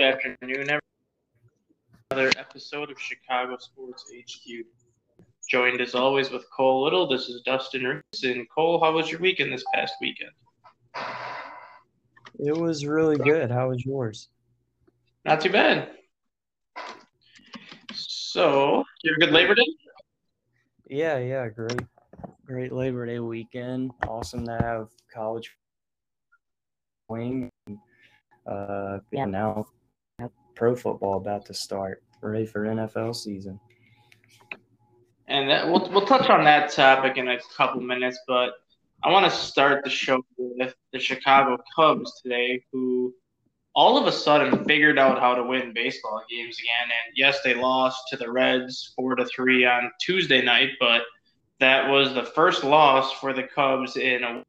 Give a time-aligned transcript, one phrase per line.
[0.00, 0.80] good afternoon, everyone.
[2.10, 4.64] Another episode of Chicago Sports HQ.
[5.50, 7.06] Joined as always with Cole Little.
[7.06, 8.24] This is Dustin Reese.
[8.24, 10.30] And Cole, how was your weekend this past weekend?
[12.38, 13.50] It was really good.
[13.50, 14.30] How was yours?
[15.26, 15.90] Not too bad.
[17.92, 19.66] So, you have a good Labor Day?
[20.88, 21.82] Yeah, yeah, great,
[22.46, 23.90] great Labor Day weekend.
[24.08, 25.54] Awesome to have college
[27.10, 27.50] wing.
[28.46, 29.66] Uh, yeah, now
[30.60, 33.58] pro football about to start, ready for NFL season.
[35.26, 38.50] And that, we'll we'll touch on that topic in a couple minutes, but
[39.02, 43.14] I want to start the show with the Chicago Cubs today, who
[43.74, 46.90] all of a sudden figured out how to win baseball games again.
[47.06, 51.00] And yes, they lost to the Reds four to three on Tuesday night, but
[51.60, 54.44] that was the first loss for the Cubs in a,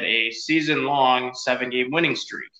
[0.00, 2.50] a season long seven game winning streak.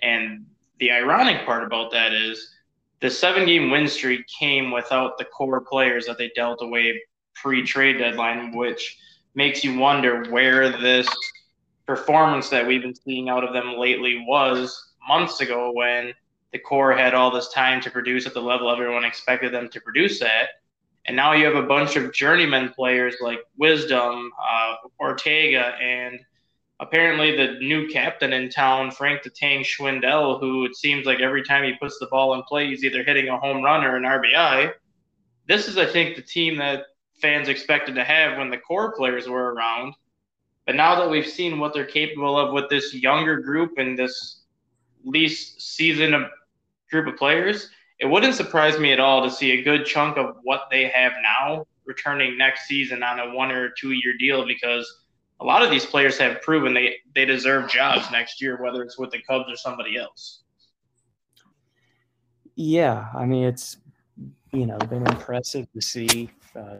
[0.00, 0.46] And
[0.82, 2.56] the ironic part about that is
[3.00, 7.00] the seven game win streak came without the core players that they dealt away
[7.36, 8.98] pre trade deadline, which
[9.36, 11.08] makes you wonder where this
[11.86, 16.12] performance that we've been seeing out of them lately was months ago when
[16.52, 19.80] the core had all this time to produce at the level everyone expected them to
[19.82, 20.48] produce at.
[21.06, 26.18] And now you have a bunch of journeyman players like Wisdom, uh, Ortega, and
[26.82, 31.44] apparently the new captain in town, Frank the Tank Schwindel, who it seems like every
[31.44, 34.02] time he puts the ball in play, he's either hitting a home run or an
[34.02, 34.72] RBI.
[35.46, 36.86] This is, I think, the team that
[37.20, 39.94] fans expected to have when the core players were around.
[40.66, 44.42] But now that we've seen what they're capable of with this younger group and this
[45.04, 46.16] least seasoned
[46.90, 50.36] group of players, it wouldn't surprise me at all to see a good chunk of
[50.42, 55.01] what they have now returning next season on a one or two year deal because
[55.40, 58.98] a lot of these players have proven they, they deserve jobs next year, whether it's
[58.98, 60.40] with the Cubs or somebody else.
[62.54, 63.78] Yeah, I mean it's
[64.52, 66.30] you know been impressive to see.
[66.54, 66.76] Uh,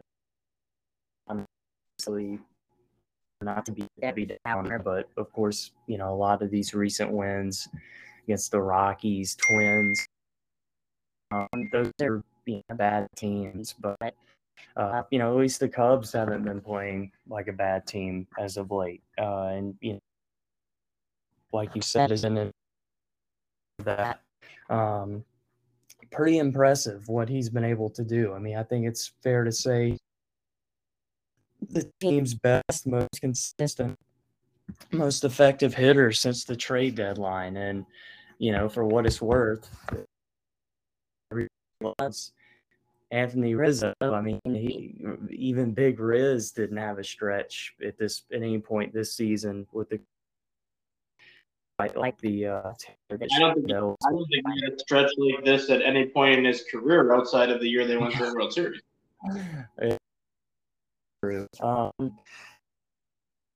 [1.27, 2.39] obviously,
[3.41, 7.11] not to be heavy downer, but of course, you know a lot of these recent
[7.11, 7.69] wins
[8.25, 10.07] against the Rockies, Twins,
[11.33, 14.15] um, those are know, bad teams, but
[14.77, 18.57] uh, you know, at least the Cubs haven't been playing like a bad team as
[18.57, 19.03] of late.
[19.19, 20.01] Uh, and you know,
[21.53, 22.53] like you said, isn't
[23.85, 24.21] that
[24.71, 25.25] um,
[26.11, 28.33] pretty impressive what he's been able to do?
[28.33, 29.99] I mean, I think it's fair to say
[31.71, 33.99] the team's best, most consistent,
[34.91, 37.57] most effective hitter since the trade deadline.
[37.57, 37.85] And
[38.39, 39.69] you know, for what it's worth,
[41.99, 42.33] once
[43.13, 43.93] Anthony Rizzo.
[44.01, 44.97] I mean, he,
[45.31, 49.91] even Big Riz didn't have a stretch at this at any point this season with
[49.91, 50.01] the
[51.79, 52.47] like, like the.
[52.47, 52.73] Uh,
[53.11, 56.39] I don't think, I don't think he had a stretch like this at any point
[56.39, 58.81] in his career outside of the year they went to the World Series.
[61.61, 61.93] Um,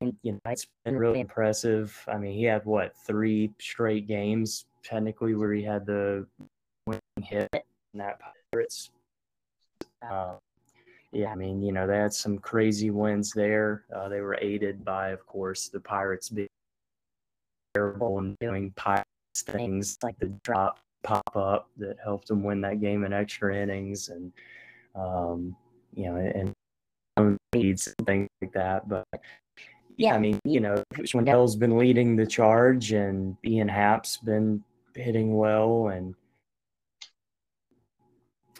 [0.00, 1.98] you know, it's been really impressive.
[2.06, 6.26] I mean, he had what three straight games technically where he had the
[6.86, 8.20] winning hit in that
[8.52, 8.90] Pirates
[10.02, 10.34] uh,
[11.12, 13.84] yeah, I mean, you know, they had some crazy wins there.
[13.94, 16.48] Uh, they were aided by, of course, the Pirates being
[17.74, 22.80] terrible and doing Pirates things like the drop pop up that helped them win that
[22.80, 24.32] game in extra innings and,
[24.94, 25.54] um,
[25.94, 28.88] you know, and leads and things like that.
[28.88, 29.04] But
[29.96, 34.62] yeah, I mean, you know, Schwindel's been leading the charge and Ian Happ's been
[34.94, 36.14] hitting well and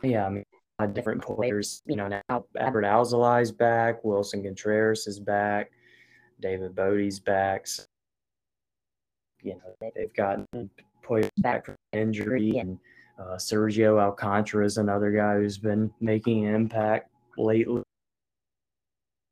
[0.03, 0.45] yeah, I mean,
[0.85, 1.83] different players.
[1.87, 5.71] You know, now Adbert Alzolay's back, Willson Contreras is back,
[6.41, 7.67] David Bote's back.
[7.67, 7.85] So,
[9.43, 10.47] you know, they've gotten
[11.03, 12.79] players back from injury, and
[13.19, 17.09] uh, Sergio Alcantara is another guy who's been making an impact
[17.39, 17.83] lately.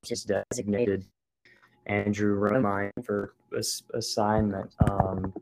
[0.04, 1.04] Just designated
[1.86, 3.34] Andrew Romine for
[3.92, 4.70] assignment.
[4.88, 5.32] Um,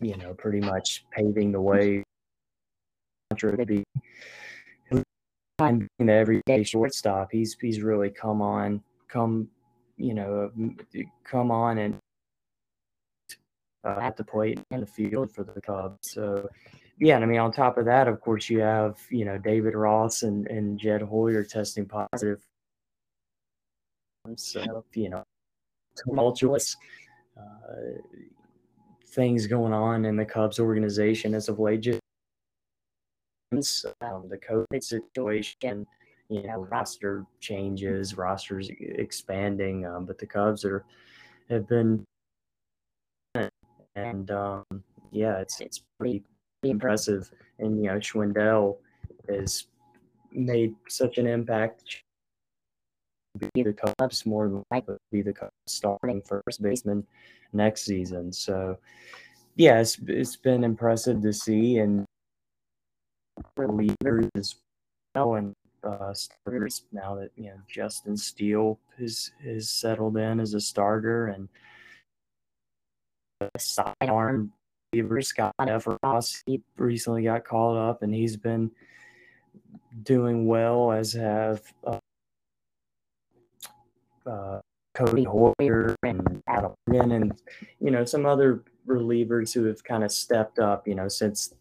[0.00, 2.04] you know, pretty much paving the way
[3.36, 3.84] to be
[5.58, 9.48] being the everyday shortstop, he's he's really come on, come,
[9.96, 10.50] you know,
[11.24, 11.98] come on and
[13.84, 15.98] uh, at the plate and the field for the Cubs.
[16.02, 16.48] So,
[16.98, 19.74] yeah, and I mean, on top of that, of course, you have you know David
[19.74, 22.40] Ross and and Jed Hoyer testing positive.
[24.36, 25.22] So you know,
[25.96, 26.76] tumultuous
[27.38, 27.98] uh,
[29.08, 31.82] things going on in the Cubs organization as of late.
[31.82, 32.00] Just
[33.52, 35.86] um, the COVID situation,
[36.28, 40.84] you know, roster changes, rosters expanding, um, but the Cubs are
[41.50, 42.04] have been,
[43.94, 44.64] and um,
[45.12, 46.22] yeah, it's it's pretty
[46.62, 47.30] impressive.
[47.58, 48.78] And you know, Schwindel
[49.28, 49.66] has
[50.32, 52.02] made such an impact.
[53.52, 57.04] Be the Cubs more than likely be the Cubs starting first baseman
[57.52, 58.32] next season.
[58.32, 58.78] So,
[59.56, 62.04] yeah, it's, it's been impressive to see and
[63.58, 64.56] relievers as
[65.14, 65.54] well and
[65.84, 71.26] uh, starters now that you know Justin Steele is is settled in as a starter
[71.26, 71.48] and
[73.58, 74.52] sidearm
[74.92, 78.70] receiver Scott Effross he recently got called up and he's been
[80.02, 81.98] doing well as have uh,
[84.26, 84.60] uh,
[84.96, 87.32] Codi Heuer and Adam and
[87.80, 91.54] you know some other relievers who have kind of stepped up you know since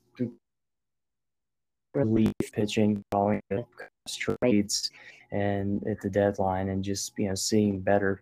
[1.93, 3.41] relief pitching following
[4.17, 4.91] trades
[5.31, 8.21] and at the deadline and just you know seeing better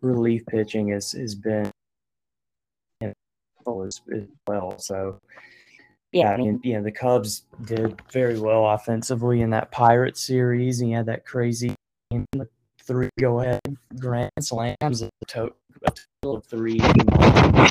[0.00, 1.70] relief pitching has, has been
[3.02, 5.20] as, as well so
[6.12, 10.80] yeah, I mean, you know, the Cubs did very well offensively in that Pirate series.
[10.80, 11.74] And you had that crazy
[12.82, 13.60] three go-ahead
[13.96, 15.54] grand slams, a total
[16.24, 16.80] of three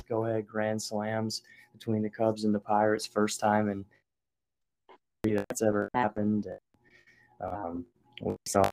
[0.08, 1.42] go-ahead grand slams
[1.74, 3.84] between the Cubs and the Pirates, first time and
[5.24, 6.48] that's ever happened.
[7.42, 7.86] Um,
[8.22, 8.70] we saw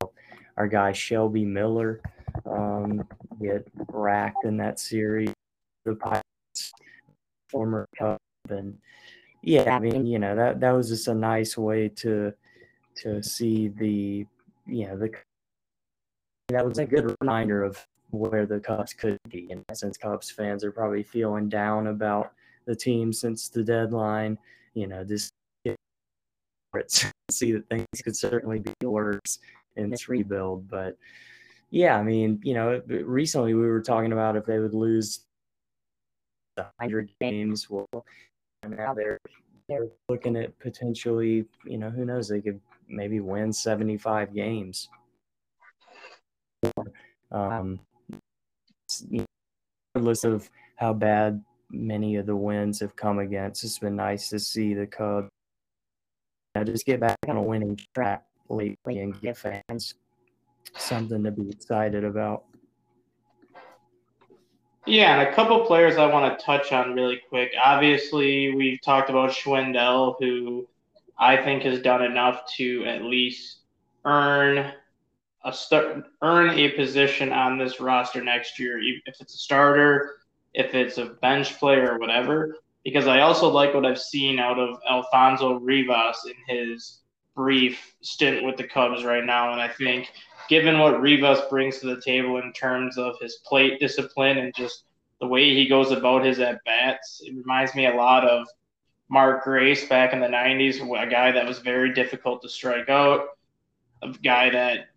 [0.57, 2.01] our guy Shelby Miller
[2.45, 3.07] um,
[3.41, 5.33] get racked in that series.
[5.85, 6.73] The Pirates,
[7.49, 8.77] former Cub, and
[9.43, 12.33] yeah, I mean, you know that that was just a nice way to
[12.97, 14.27] to see the
[14.67, 15.11] you know the
[16.49, 19.49] that was a good reminder of where the Cubs could be.
[19.51, 22.33] And since Cubs fans are probably feeling down about
[22.67, 24.39] the team since the deadline,
[24.75, 25.05] you know,
[27.31, 29.39] see that things could certainly be worse
[29.77, 30.69] in this rebuild.
[30.69, 30.97] But
[31.71, 35.21] yeah, I mean, you know, recently we were talking about if they would lose
[36.57, 37.69] the 100 games.
[37.69, 37.87] Well,
[38.69, 39.19] now they're
[39.69, 42.29] they're looking at potentially, you know, who knows?
[42.29, 44.89] They could maybe win 75 games.
[47.33, 47.81] Um,
[49.95, 54.39] regardless of how bad many of the wins have come against, it's been nice to
[54.39, 55.29] see the Cubs
[56.59, 59.95] know, just get back on a winning track lately and give fans
[60.77, 62.45] something to be excited about.
[64.87, 67.53] Yeah, and a couple players I want to touch on really quick.
[67.61, 70.69] Obviously, we've talked about Schwindel, who
[71.19, 73.59] I think has done enough to at least
[74.05, 74.73] earn
[75.45, 78.79] a start, earn a position on this roster next year.
[78.81, 80.19] If it's a starter,
[80.55, 82.57] if it's a bench player or whatever,
[82.87, 87.01] because I also like what I've seen out of Alfonso Rivas in his
[87.35, 89.51] brief stint with the Cubs right now.
[89.51, 90.13] And I think,
[90.49, 94.85] given what Rivas brings to the table in terms of his plate discipline and just
[95.21, 98.47] the way he goes about his at bats, it reminds me a lot of
[99.09, 103.31] Mark Grace back in the 90s, a guy that was very difficult to strike out,
[104.05, 104.91] a guy that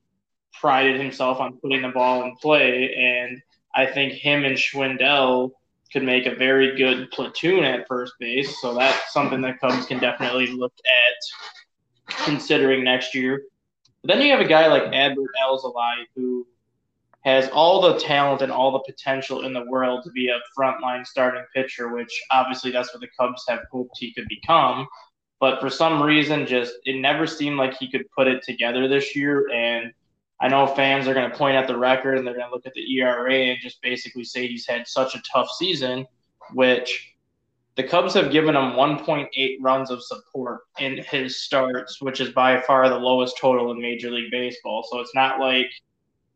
[0.54, 2.94] prided himself on putting the ball in play.
[2.94, 3.42] And
[3.74, 5.54] I think him and Schwindel
[5.92, 8.62] could make a very good platoon at first base.
[8.62, 13.44] So that's something that Cubs can definitely look at considering next year.
[14.02, 16.48] But then you have a guy like Adbert Alzolay who
[17.22, 21.06] has all the talent and all the potential in the world to be a frontline
[21.06, 24.88] starting pitcher, which obviously that's what the Cubs have hoped he could become.
[25.40, 29.16] But for some reason, just it never seemed like he could put it together this
[29.16, 29.50] year.
[29.54, 29.92] And
[30.42, 32.66] I know fans are going to point at the record and they're going to look
[32.66, 36.06] at the ERA and just basically say he's had such a tough season,
[36.54, 37.14] which
[37.76, 42.62] the Cubs have given him 1.8 runs of support in his starts, which is by
[42.62, 44.88] far the lowest total in Major League Baseball.
[44.90, 45.68] So it's not like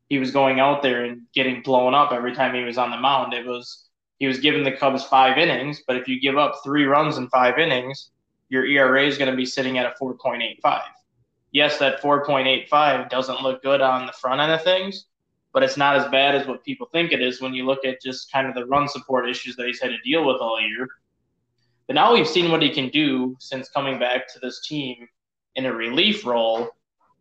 [0.10, 2.98] he was going out there and getting blown up every time he was on the
[2.98, 3.34] mound.
[3.34, 6.86] It was he was giving the Cubs five innings, but if you give up three
[6.86, 8.12] runs in five innings,
[8.50, 10.82] your ERA is going to be sitting at a 4.85
[11.54, 15.06] yes, that 4.85 doesn't look good on the front end of things,
[15.54, 18.02] but it's not as bad as what people think it is when you look at
[18.02, 20.88] just kind of the run support issues that he's had to deal with all year.
[21.88, 25.08] But now we've seen what he can do since coming back to this team
[25.56, 26.70] in a relief role.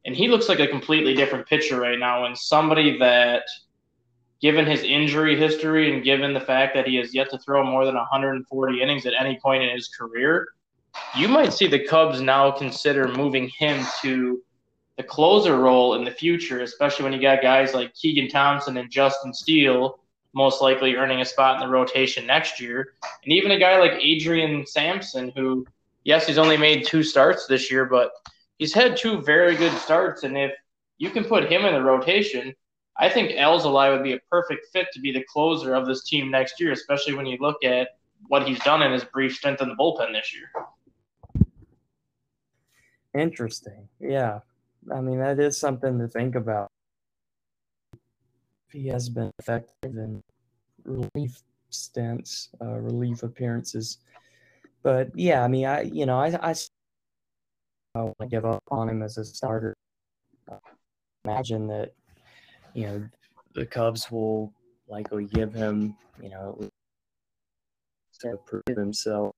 [0.04, 3.42] And he looks like a completely different pitcher right now and somebody that,
[4.40, 7.84] given his injury history and given the fact that he has yet to throw more
[7.84, 10.48] than 140 innings at any point in his career,
[11.16, 14.42] you might see the Cubs now consider moving him to
[14.96, 18.90] the closer role in the future, especially when you got guys like Keegan Thompson and
[18.90, 19.98] Justin Steele
[20.34, 22.94] most likely earning a spot in the rotation next year.
[23.24, 25.66] And even a guy like Adrian Sampson, who,
[26.04, 28.12] yes, he's only made two starts this year, but
[28.58, 30.22] he's had two very good starts.
[30.22, 30.52] And if
[30.98, 32.54] you can put him in the rotation,
[32.98, 36.30] I think Alzolay would be a perfect fit to be the closer of this team
[36.30, 37.88] next year, especially when you look at
[38.28, 40.48] what he's done in his brief stint in the bullpen this year.
[43.14, 43.88] Interesting.
[44.00, 44.40] Yeah.
[44.92, 46.68] I mean, that is something to think about.
[48.72, 50.22] He has been effective in
[50.84, 53.98] relief stints, uh, relief appearances.
[54.82, 56.54] But yeah, I mean, I you know, I I,
[57.94, 59.74] I want to give up on him as a starter.
[61.24, 61.92] Imagine that,
[62.74, 63.08] you know,
[63.54, 64.52] the Cubs will
[64.88, 66.58] likely give him, you know,
[68.20, 69.32] to prove himself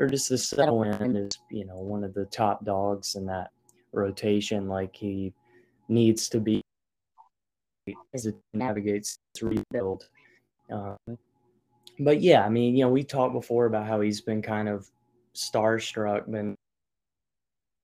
[0.00, 3.50] or just the settle in as, you know, one of the top dogs in that
[3.92, 5.32] rotation like he
[5.88, 6.62] needs to be
[8.14, 10.08] as it navigates to rebuild.
[10.72, 10.96] Um,
[11.98, 14.88] but yeah, I mean, you know, we talked before about how he's been kind of
[15.34, 16.56] starstruck, been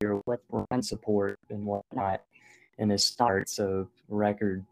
[0.01, 2.23] here with run support and whatnot
[2.79, 3.49] in his start.
[3.51, 4.65] So record,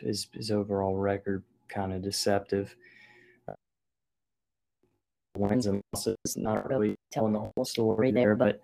[0.00, 2.74] his his overall record, kind of deceptive.
[5.38, 8.60] Wins and losses, not really telling the whole story there, but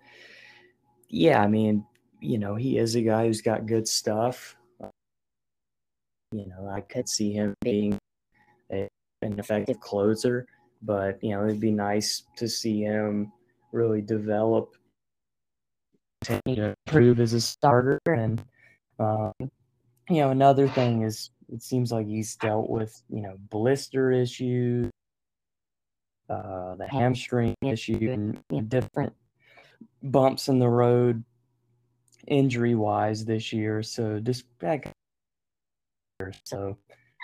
[1.09, 1.85] yeah, I mean,
[2.19, 4.55] you know, he is a guy who's got good stuff.
[6.31, 7.97] You know, I could see him being
[8.71, 8.89] a,
[9.21, 10.45] an effective closer,
[10.81, 13.31] but you know, it'd be nice to see him
[13.71, 14.75] really develop,
[16.23, 17.99] continue to improve as a starter.
[18.07, 18.43] And
[18.99, 19.31] um,
[20.09, 24.89] you know, another thing is, it seems like he's dealt with you know blister issues,
[26.29, 29.13] uh, the hamstring issue, and you know, different
[30.03, 31.23] bumps in the road
[32.27, 33.83] injury wise this year.
[33.83, 34.91] So just back.
[36.43, 36.77] So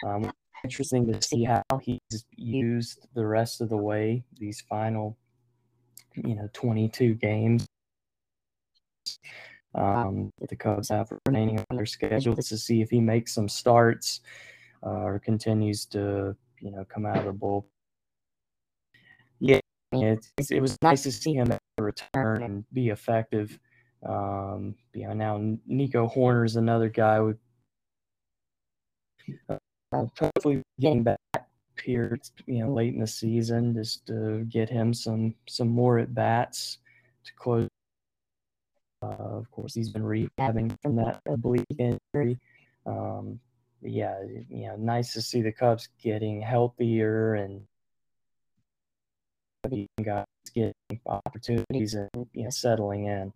[0.06, 0.32] um,
[0.64, 5.18] interesting to see how he's used the rest of the way these final,
[6.16, 7.68] you know, 22 games.
[9.74, 14.20] Um, the Cubs have remaining on their schedule to see if he makes some starts
[14.86, 17.68] uh, or continues to, you know, come out of the bull.
[19.94, 23.60] It, it was nice to see him return and be effective
[24.04, 27.38] um, now Nico Hoerner is another guy with
[29.50, 29.58] uh,
[29.94, 31.20] hopefully getting back
[31.84, 32.18] here,
[32.48, 36.80] you know, late in the season just to get him some some more at bats
[37.26, 37.68] to close.
[39.04, 42.40] Uh, of course, he's been rehabbing from that oblique injury.
[42.86, 43.40] Um,
[43.82, 44.20] yeah,
[44.50, 47.62] you know, nice to see the Cubs getting healthier and
[50.04, 50.74] guys getting
[51.06, 53.34] opportunities and you know settling in.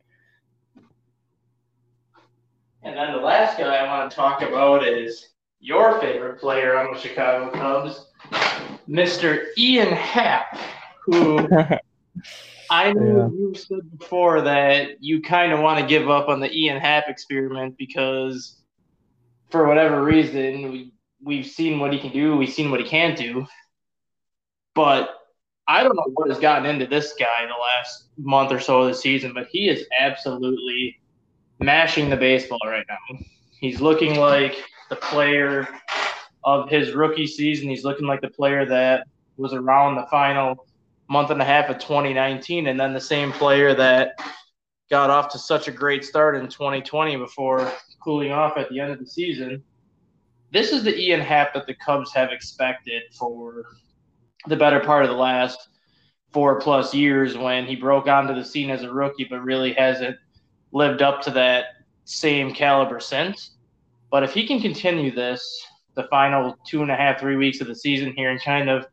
[2.84, 5.30] And then the last guy I want to talk about is
[5.60, 8.08] your favorite player on the Chicago Cubs,
[8.88, 9.46] Mr.
[9.58, 10.60] Ian Happ,
[11.04, 11.40] who
[12.70, 13.40] I know yeah.
[13.40, 17.06] you said before that you kind of want to give up on the Ian Happ
[17.08, 18.62] experiment because
[19.50, 23.18] for whatever reason we, we've seen what he can do, we've seen what he can't
[23.18, 23.48] do.
[24.76, 25.15] But
[25.68, 28.88] I don't know what has gotten into this guy the last month or so of
[28.88, 31.00] the season, but he is absolutely
[31.60, 33.20] mashing the baseball right now.
[33.60, 35.68] He's looking like the player
[36.44, 37.70] of his rookie season.
[37.70, 39.08] He's looking like the player that
[39.38, 40.68] was around the final
[41.10, 44.20] month and a half of 2019, and then the same player that
[44.90, 47.72] got off to such a great start in 2020 before
[48.04, 49.64] cooling off at the end of the season.
[50.52, 53.66] This is the Ian Happ that the Cubs have expected for
[54.48, 55.70] the better part of the last
[56.32, 60.18] four plus years when he broke onto the scene as a rookie, but really hasn't
[60.72, 61.66] lived up to that
[62.04, 63.52] same caliber since.
[64.12, 67.68] But if he can continue this the final two and a half, three weeks of
[67.68, 68.86] the season here and kind of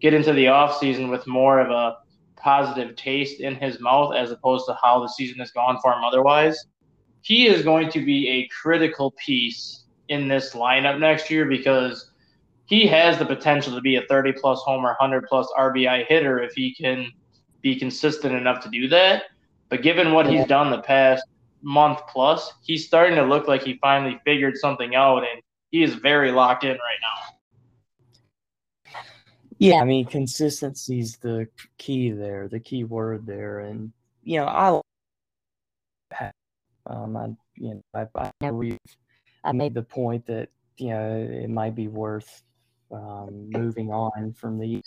[0.00, 1.96] get into the off season with more of a
[2.36, 6.04] positive taste in his mouth as opposed to how the season has gone for him
[6.04, 6.66] otherwise,
[7.22, 12.12] he is going to be a critical piece in this lineup next year because
[12.66, 16.52] he has the potential to be a 30 plus homer, 100 plus RBI hitter if
[16.52, 17.10] he can
[17.62, 19.24] be consistent enough to do that.
[19.68, 21.24] But given what he's done the past
[21.62, 25.94] month plus, he's starting to look like he finally figured something out, and he is
[25.94, 27.36] very locked in right now.
[29.58, 33.92] Yeah, I mean consistency is the key there, the key word there, and
[34.22, 34.80] you know I,
[36.86, 38.78] um, I you know I, I know we,
[39.42, 42.42] I made the point that you know it might be worth
[42.92, 44.82] um, moving on from the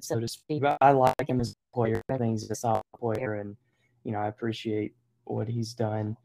[0.00, 0.62] so to speak.
[0.62, 2.00] But I like him as a player.
[2.08, 3.56] I think he's a solid player, and
[4.04, 4.94] you know I appreciate
[5.24, 6.16] what he's done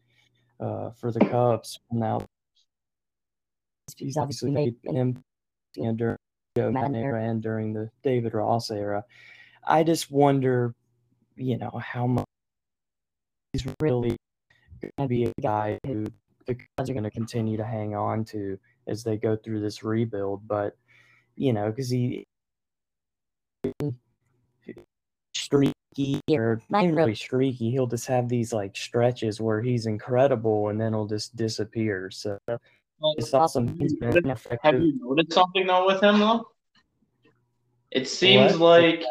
[0.60, 1.80] uh, for the Cubs.
[1.92, 2.26] Now
[3.98, 5.24] he's obviously made him
[5.76, 6.18] you know, during
[6.56, 9.04] the Joe era and during the David Ross era.
[9.66, 10.74] I just wonder,
[11.36, 12.26] you know, how much
[13.54, 14.16] he's really
[14.82, 16.06] going to be a guy who
[16.48, 18.58] the Cubs are going to continue to hang on to
[18.90, 20.48] as they go through this rebuild.
[20.48, 20.76] But
[21.36, 22.26] you know, because he
[25.34, 27.72] streaky, or not really streaky.
[27.72, 32.10] He'll just have these like stretches where he's incredible, and then he'll just disappear.
[32.12, 32.38] So
[33.18, 33.80] it's awesome.
[33.80, 34.60] He's been effective.
[34.64, 36.46] Have you noticed something though with him though?
[37.92, 38.82] It seems what?
[38.82, 39.04] like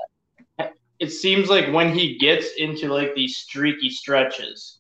[1.01, 4.78] it seems like when he gets into like these streaky stretches,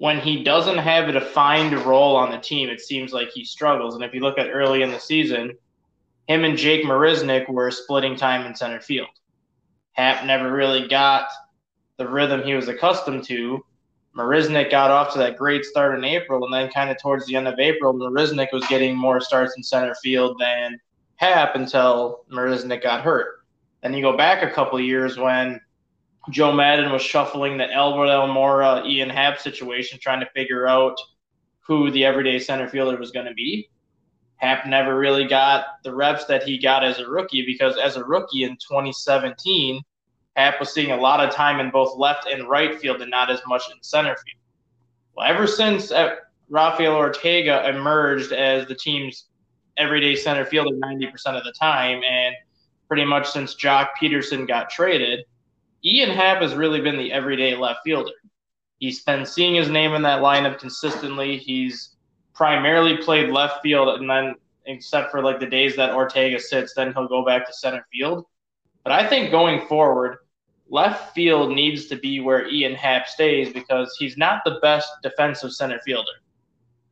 [0.00, 3.94] when he doesn't have a defined role on the team, it seems like he struggles.
[3.94, 5.52] And if you look at early in the season,
[6.26, 9.10] him and Jake Marisnick were splitting time in center field.
[9.92, 11.28] Happ never really got
[11.98, 13.62] the rhythm he was accustomed to.
[14.16, 17.36] Marisnick got off to that great start in April, and then kind of towards the
[17.36, 20.80] end of April, Marisnick was getting more starts in center field than
[21.16, 23.44] Happ until Marisnick got hurt.
[23.82, 25.60] Then you go back a couple years when
[26.28, 30.96] Joe Maddon was shuffling the Albert Almora, Ian Happ situation, trying to figure out
[31.60, 33.70] who the everyday center fielder was going to be.
[34.36, 38.04] Happ never really got the reps that he got as a rookie because as a
[38.04, 39.80] rookie in 2017,
[40.36, 43.30] Happ was seeing a lot of time in both left and right field and not
[43.30, 44.40] as much in center field.
[45.16, 46.16] Well, ever since uh,
[46.48, 49.26] Rafael Ortega emerged as the team's
[49.76, 52.34] everyday center fielder 90% of the time, and
[52.88, 55.24] pretty much since Joc Pederson got traded,
[55.84, 58.12] Ian Happ has really been the everyday left fielder.
[58.78, 61.36] He's been seeing his name in that lineup consistently.
[61.36, 61.96] He's
[62.34, 64.34] primarily played left field, and then
[64.66, 68.24] except for like the days that Ortega sits, then he'll go back to center field.
[68.84, 70.18] But I think going forward,
[70.68, 75.52] left field needs to be where Ian Happ stays because he's not the best defensive
[75.52, 76.12] center fielder.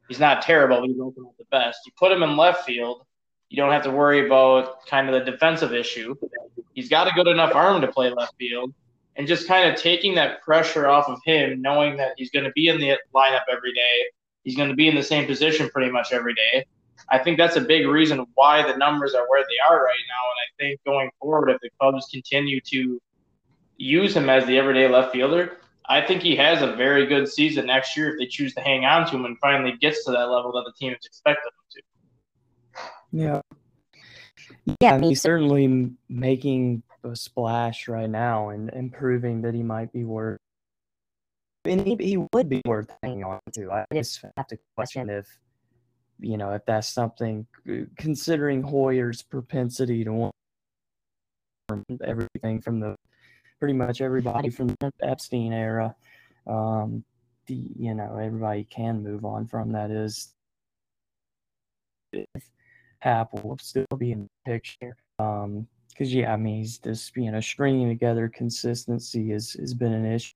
[0.09, 1.81] He's not terrible, but he's also not the best.
[1.87, 3.05] You put him in left field,
[3.51, 6.15] you don't have to worry about kind of the defensive issue.
[6.75, 8.75] He's got a good enough arm to play left field.
[9.17, 12.53] And just kind of taking that pressure off of him, knowing that he's going to
[12.53, 14.05] be in the lineup every day,
[14.45, 16.65] he's going to be in the same position pretty much every day.
[17.11, 20.25] I think that's a big reason why the numbers are where they are right now.
[20.31, 23.01] And I think going forward, if the Cubs continue to
[23.77, 25.59] use him as the everyday left fielder,
[25.89, 28.85] I think he has a very good season next year if they choose to hang
[28.85, 31.53] on to him and finally gets to that level that the team is expecting him
[31.73, 31.83] to.
[33.13, 33.41] Yeah.
[34.81, 39.63] Yeah, I mean, he's certainly making a splash right now and, and proving that he
[39.63, 40.39] might be worth.
[41.65, 43.71] And he, he would be worth hanging on to.
[43.73, 45.27] I just have to question if,
[46.21, 47.47] you know, if that's something,
[47.97, 50.35] considering Hoyer's propensity to want
[52.03, 52.97] everything from the
[53.59, 55.95] pretty much everybody from the Epstein era.
[56.47, 57.05] Um,
[57.47, 60.33] the you know everybody can move on from that is
[63.01, 64.97] Happ will still be in the picture.
[65.19, 69.93] Um, because yeah, I mean, he's just you know stringing together consistency has has been
[69.93, 70.35] an issue.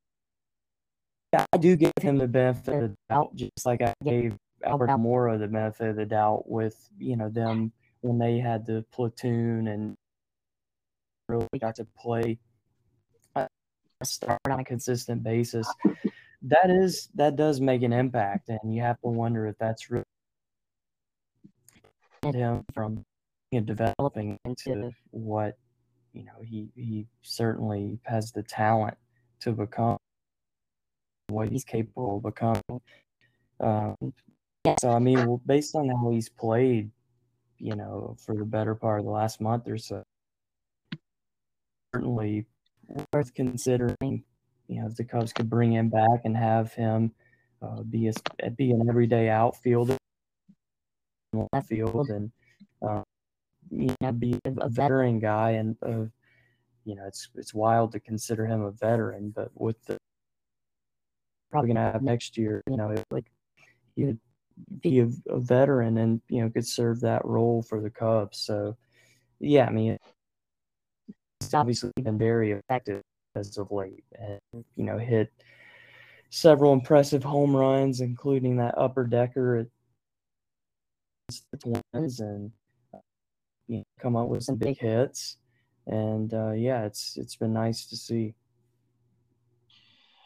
[1.32, 5.38] I do give him the benefit of the doubt, just like I gave Albert Almora
[5.38, 9.94] the benefit of the doubt with you know them when they had the platoon and
[11.28, 12.38] really got to play
[13.36, 13.48] a
[14.04, 15.72] start on a consistent basis.
[16.42, 20.04] That is that does make an impact, and you have to wonder if that's really
[22.30, 23.04] him from
[23.50, 25.58] you know, developing into what
[26.12, 28.96] you know he he certainly has the talent
[29.40, 29.98] to become
[31.28, 32.80] what he's capable of becoming.
[33.60, 33.96] Um,
[34.80, 36.90] so I mean, well, based on how he's played,
[37.58, 40.02] you know, for the better part of the last month or so,
[41.94, 42.46] certainly
[43.12, 44.24] worth considering.
[44.68, 47.12] You know, if the Cubs could bring him back and have him
[47.60, 49.98] uh, be a be an everyday outfielder
[51.32, 52.30] left field and
[52.86, 53.02] uh,
[53.70, 56.04] you know be a veteran guy and uh,
[56.84, 59.96] you know it's it's wild to consider him a veteran but with the
[61.50, 63.26] probably gonna have next year you know like
[63.96, 64.18] he'd
[64.80, 68.38] be a, a, veteran and you know could serve that role for the Cubs.
[68.38, 68.76] So
[69.40, 69.98] yeah I mean
[71.40, 73.02] it's obviously been very effective
[73.34, 75.32] as of late and you know hit
[76.30, 79.66] several impressive home runs including that upper decker at
[81.58, 82.50] Twins and
[83.68, 85.38] you know, come up with some big hits.
[85.86, 88.34] And uh, yeah, it's it's been nice to see.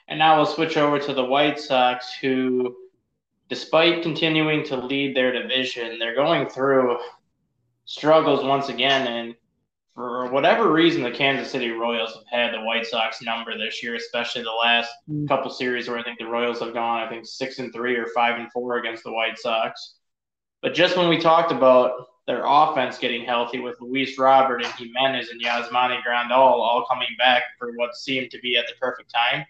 [0.09, 2.77] And now we'll switch over to the White Sox, who,
[3.49, 6.99] despite continuing to lead their division, they're going through
[7.87, 9.07] struggles once again.
[9.07, 9.35] And
[9.95, 13.97] for whatever reason, the Kansas City Royals have had the White Sox number this year,
[13.97, 15.27] especially the last mm.
[15.27, 18.07] couple series where I think the Royals have gone, I think six and three or
[18.15, 19.96] five and four against the White Sox.
[20.67, 25.29] But just when we talked about their offense getting healthy with Luis Robert and Jimenez
[25.29, 29.47] and Yasmani Grandal all coming back for what seemed to be at the perfect time,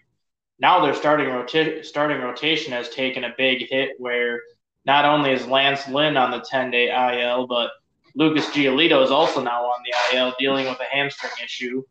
[0.59, 4.43] now their starting, starting rotation has taken a big hit where
[4.85, 7.71] not only is Lance Lynn on the 10 day IL, but
[8.13, 11.81] Lucas Giolito is also now on the IL dealing with a hamstring issue.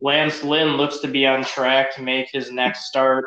[0.00, 3.26] Lance Lynn looks to be on track to make his next start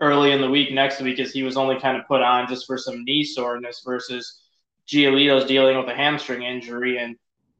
[0.00, 2.66] early in the week next week, as he was only kind of put on just
[2.66, 4.42] for some knee soreness versus
[4.88, 6.98] Giolito's dealing with a hamstring injury.
[6.98, 7.16] And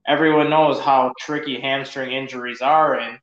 [0.07, 2.99] everyone knows how tricky hamstring injuries are.
[2.99, 3.19] And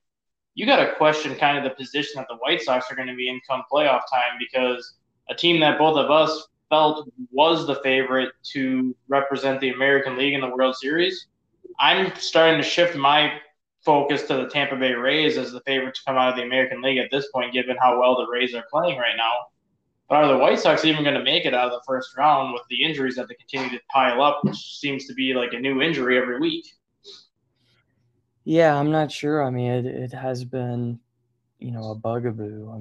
[0.55, 3.15] you got to question kind of the position that the White Sox are going to
[3.15, 4.95] be in come playoff time because
[5.29, 10.33] a team that both of us felt was the favorite to represent the American League
[10.33, 11.27] in the World Series.
[11.79, 13.39] I'm starting to shift my
[13.83, 16.81] focus to the Tampa Bay Rays as the favorite to come out of the American
[16.81, 19.33] League at this point, given how well the Rays are playing right now.
[20.09, 22.53] But are the White Sox even going to make it out of the first round
[22.53, 25.59] with the injuries that they continue to pile up, which seems to be like a
[25.59, 26.65] new injury every week?
[28.43, 29.43] Yeah, I'm not sure.
[29.43, 30.99] I mean, it, it has been,
[31.59, 32.79] you know, a bugaboo.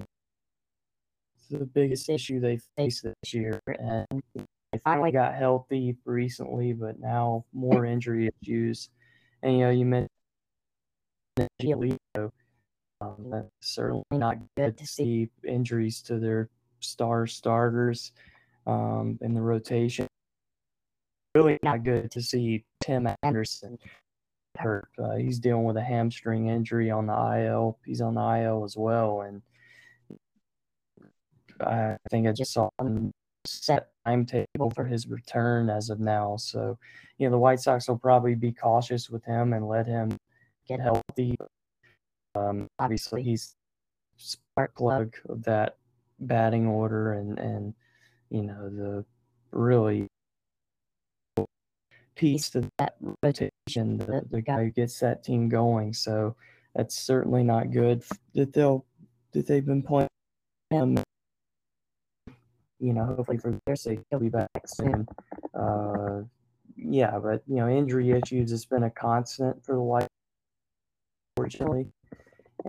[1.36, 6.98] It's the biggest issue they faced this year, and they finally got healthy recently, but
[6.98, 8.88] now more injury issues.
[9.42, 10.08] And you know, you mentioned.
[13.00, 16.50] Um, that's certainly not good to see injuries to their
[16.82, 18.12] star starters
[18.66, 20.06] um, in the rotation.
[21.34, 23.78] Really not good to see Tim Anderson
[24.58, 24.88] hurt.
[24.98, 27.78] Uh, he's dealing with a hamstring injury on the IL.
[27.84, 29.42] He's on the IL as well, and
[31.60, 33.12] I think I just saw him
[33.44, 36.36] set timetable for his return as of now.
[36.36, 36.78] So,
[37.18, 40.16] you know, the White Sox will probably be cautious with him and let him
[40.68, 41.36] get healthy.
[42.34, 43.54] Um, obviously, he's
[44.16, 45.76] spark plug of that
[46.26, 47.74] batting order, and and
[48.30, 49.04] you know the
[49.50, 50.08] really
[52.14, 55.92] piece to that rotation, the, the guy who gets that team going.
[55.92, 56.36] So
[56.74, 58.02] that's certainly not good
[58.34, 58.84] that they'll
[59.32, 60.08] that they've been playing
[60.70, 60.98] him.
[62.78, 65.06] You know, hopefully for their sake, he'll be back soon.
[65.54, 66.22] Uh,
[66.76, 70.08] yeah, but you know, injury issues has been a constant for the White,
[71.36, 71.86] unfortunately,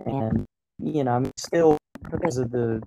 [0.06, 0.44] and
[0.78, 1.78] you know, I'm still
[2.10, 2.82] because of the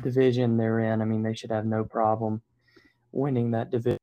[0.00, 2.42] division they're in, I mean, they should have no problem
[3.12, 3.98] winning that division.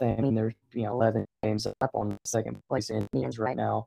[0.00, 3.86] I mean, they're you know 11 games up on second place Indians right now.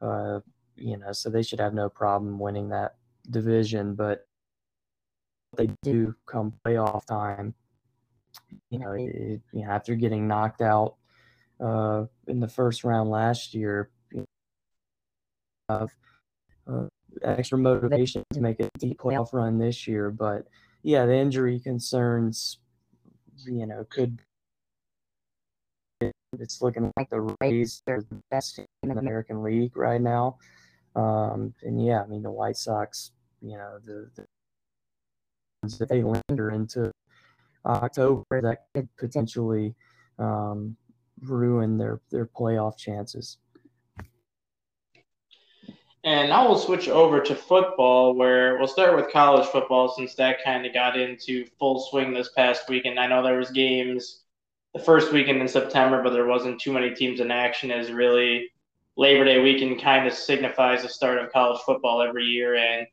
[0.00, 0.40] Uh,
[0.76, 2.96] you know, so they should have no problem winning that
[3.30, 3.94] division.
[3.94, 4.26] But
[5.56, 7.54] they do come playoff time.
[8.70, 10.96] You know, it, you know after getting knocked out
[11.60, 14.24] uh, in the first round last year, you
[15.68, 15.94] know, have
[16.66, 16.86] uh,
[17.22, 20.10] extra motivation to make a deep playoff run this year.
[20.10, 20.46] But
[20.82, 22.58] yeah, the injury concerns,
[23.44, 24.20] you know, could
[26.38, 30.38] it's looking like the Rays are the best team in the American League right now.
[30.96, 34.24] Um, and yeah, I mean the White Sox, you know, the, the
[35.64, 36.90] if they linger into
[37.64, 39.74] October, that could potentially
[40.18, 40.76] um,
[41.20, 43.38] ruin their their playoff chances.
[46.04, 50.42] And now we'll switch over to football, where we'll start with college football since that
[50.44, 52.98] kind of got into full swing this past weekend.
[52.98, 54.24] I know there was games
[54.74, 58.50] the first weekend in September, but there wasn't too many teams in action as really
[58.96, 62.56] Labor Day weekend kind of signifies the start of college football every year.
[62.56, 62.86] And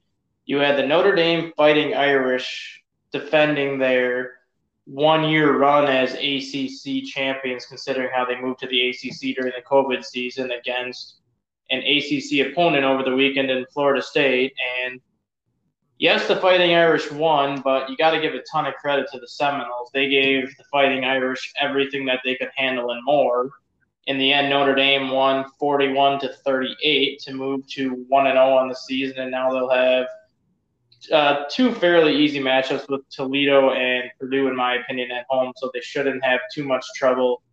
[0.46, 4.40] you had the Notre Dame Fighting Irish defending their
[4.86, 9.64] one year run as ACC champions, considering how they moved to the ACC during the
[9.68, 11.19] COVID season against
[11.70, 14.54] an ACC opponent over the weekend in Florida State.
[14.86, 15.00] And
[15.98, 19.20] yes, the Fighting Irish won, but you got to give a ton of credit to
[19.20, 19.90] the Seminoles.
[19.94, 23.52] They gave the Fighting Irish everything that they could handle and more.
[24.08, 28.58] In the end, Notre Dame won 41 to 38 to move to 1 and 0
[28.58, 30.08] on the season, and now they'll have
[31.12, 35.54] uh, two fairly easy matchups with Toledo and Purdue, in my opinion, at home.
[35.58, 37.44] So they shouldn't have too much trouble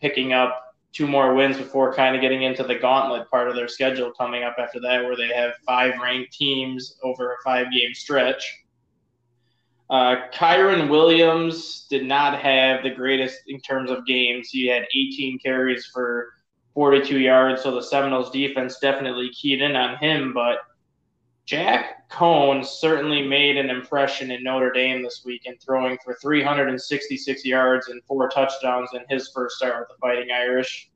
[0.00, 3.68] picking up two more wins before kind of getting into the gauntlet part of their
[3.68, 7.94] schedule coming up after that, where they have five ranked teams over a five game
[7.94, 8.62] stretch.
[9.90, 14.48] Uh, Kyren Williams did not have the greatest in terms of games.
[14.50, 16.30] He had 18 carries for
[16.74, 20.32] 42 yards, so the Seminoles defense definitely keyed in on him.
[20.32, 20.58] But
[21.44, 27.88] Jack Coan certainly made an impression in Notre Dame this weekend, throwing for 366 yards
[27.88, 30.88] and four touchdowns in his first start with the Fighting Irish.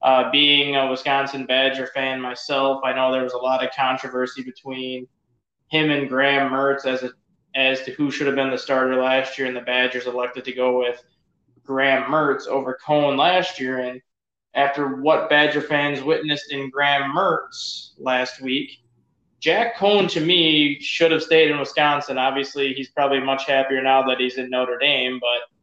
[0.00, 4.44] Uh, being a Wisconsin Badger fan myself, I know there was a lot of controversy
[4.44, 5.08] between
[5.68, 7.10] him and Graham Mertz as a,
[7.56, 10.52] as to who should have been the starter last year, and the Badgers elected to
[10.52, 11.02] go with
[11.64, 13.80] Graham Mertz over Coan last year.
[13.80, 14.00] And
[14.54, 18.70] after what Badger fans witnessed in Graham Mertz last week,
[19.40, 22.18] Jack Coan to me should have stayed in Wisconsin.
[22.18, 25.54] Obviously, he's probably much happier now that he's in Notre Dame, but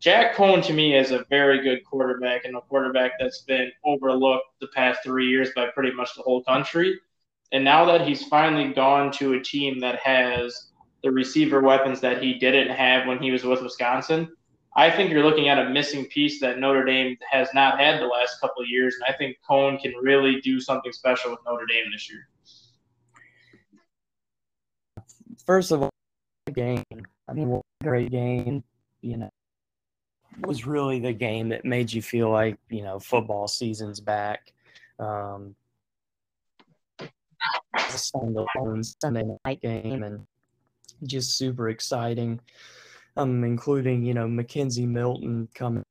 [0.00, 4.46] Jack Coan to me is a very good quarterback and a quarterback that's been overlooked
[4.60, 6.98] the past three years by pretty much the whole country.
[7.52, 10.70] And now that he's finally gone to a team that has
[11.02, 14.32] the receiver weapons that he didn't have when he was with Wisconsin,
[14.76, 18.06] I think you're looking at a missing piece that Notre Dame has not had the
[18.06, 18.94] last couple of years.
[18.94, 22.28] And I think Coan can really do something special with Notre Dame this year.
[25.46, 25.90] First of all,
[26.52, 26.84] game.
[27.28, 28.64] I mean, what a great game.
[29.02, 29.30] You know,
[30.40, 34.52] was really the game that made you feel like you know football season's back.
[34.98, 35.54] Um,
[37.90, 40.26] Sunday night game and
[41.04, 42.40] just super exciting.
[43.16, 45.84] Um, including you know McKenzie Milton coming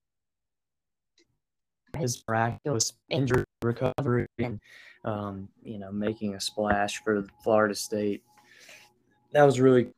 [1.98, 4.60] his miraculous injury recovery and
[5.04, 8.24] um, you know making a splash for Florida State.
[9.32, 9.89] That was really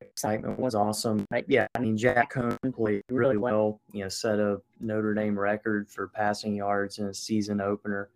[0.00, 1.26] excitement was awesome.
[1.46, 3.80] Yeah, I mean Jack Coan played really well.
[3.92, 8.08] You know, set a Notre Dame record for passing yards in a season opener.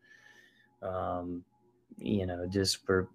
[0.83, 1.45] Um,
[1.99, 3.09] you know, just for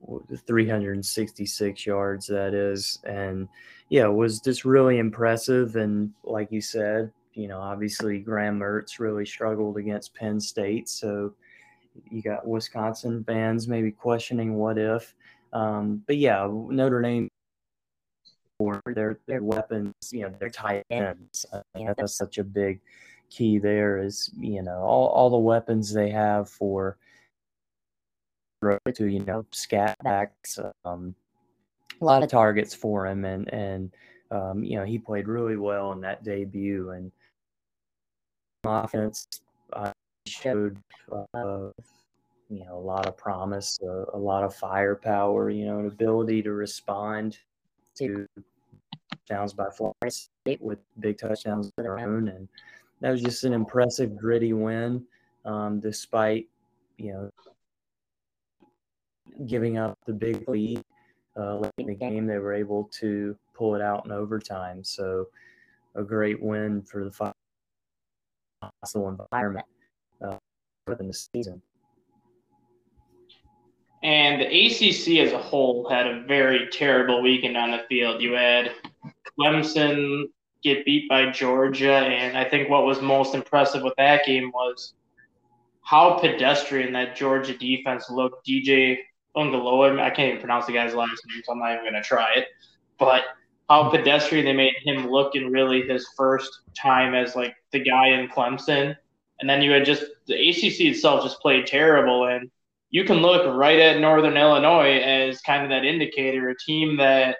[0.45, 3.47] 366 yards that is, and
[3.89, 5.75] yeah, was just really impressive.
[5.75, 11.33] And like you said, you know, obviously Graham Mertz really struggled against Penn State, so
[12.11, 15.15] you got Wisconsin fans maybe questioning what if.
[15.55, 17.29] Um, but yeah, Notre Dame
[18.59, 21.45] for their their weapons, you know, their tight ends.
[21.51, 22.81] I think that's such a big
[23.29, 26.97] key there is, you know, all, all the weapons they have for
[28.95, 31.15] to, you know, scat backs, um,
[32.01, 33.91] a lot of targets for him and and
[34.31, 37.11] um, you know, he played really well in that debut and
[38.65, 39.27] offense
[39.71, 39.93] uh,
[40.27, 40.77] showed
[41.33, 41.69] uh,
[42.49, 46.41] you know a lot of promise, uh, a lot of firepower, you know, an ability
[46.43, 47.37] to respond
[47.95, 48.27] to
[49.09, 52.47] touchdowns by Florida State with big touchdowns of their own, and
[53.01, 55.03] that was just an impressive, gritty win,
[55.45, 56.47] um, despite
[56.97, 57.31] you know
[59.47, 60.81] giving up the big lead
[61.37, 62.27] uh, late in the game.
[62.27, 65.27] They were able to pull it out in overtime, so
[65.95, 67.33] a great win for the
[68.81, 69.65] hostile environment
[70.21, 70.37] uh,
[70.87, 71.61] within the season.
[74.05, 78.21] And the ACC as a whole had a very terrible weekend on the field.
[78.21, 78.71] You had
[79.39, 80.25] Clemson
[80.61, 84.93] get beat by Georgia, and I think what was most impressive with that game was
[85.81, 88.45] how pedestrian that Georgia defense looked.
[88.47, 88.99] DJ
[89.35, 92.07] Uiagalelei, I can't even pronounce the guy's last name, so I'm not even going to
[92.07, 92.45] try it.
[92.99, 93.23] But
[93.69, 98.09] how pedestrian they made him look in really his first time as like the guy
[98.09, 98.95] in Clemson.
[99.39, 102.51] And then you had just the ACC itself just played terrible, and
[102.95, 107.35] you can look right at Northern Illinois as kind of that indicator, a team that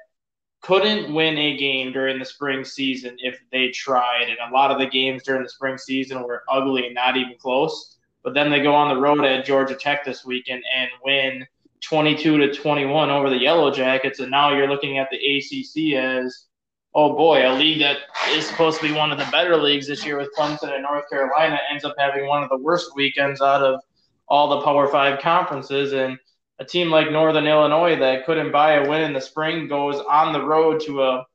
[0.61, 4.25] couldn't win a game during the spring season if they tried.
[4.27, 7.37] And a lot of the games during the spring season were ugly and not even
[7.39, 7.95] close.
[8.21, 11.45] But then they go on the road at Georgia Tech this weekend and win
[11.85, 14.19] 22 to 21 over the Yellow Jackets.
[14.19, 16.47] And now you're looking at the ACC as,
[16.93, 17.99] oh boy, a league that
[18.31, 21.09] is supposed to be one of the better leagues this year with Clemson and North
[21.09, 23.79] Carolina ends up having one of the worst weekends out of
[24.27, 25.93] all the Power Five conferences.
[25.93, 26.17] And
[26.59, 30.33] a team like Northern Illinois that couldn't buy a win in the spring goes on
[30.33, 31.25] the road to a.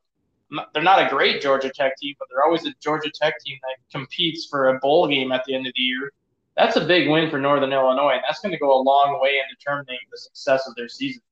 [0.75, 3.77] They're not a great Georgia Tech team, but they're always a Georgia Tech team that
[3.97, 6.13] competes for a bowl game at the end of the year.
[6.57, 9.37] That's a big win for Northern Illinois, and that's going to go a long way
[9.37, 11.23] in determining the success of their season.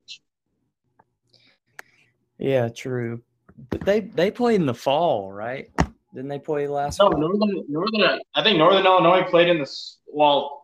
[2.37, 3.21] Yeah, true.
[3.69, 5.69] But they they played in the fall, right?
[6.13, 6.99] Didn't they play last?
[6.99, 8.19] No, Northern, Northern.
[8.33, 9.69] I think Northern Illinois played in the
[10.07, 10.58] well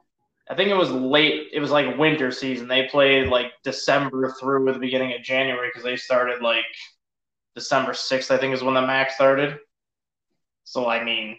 [0.49, 1.49] I think it was late.
[1.53, 2.67] It was like winter season.
[2.67, 6.65] They played like December through the beginning of January because they started like
[7.55, 9.57] December 6th, I think is when the MAC started.
[10.65, 11.37] So, I mean,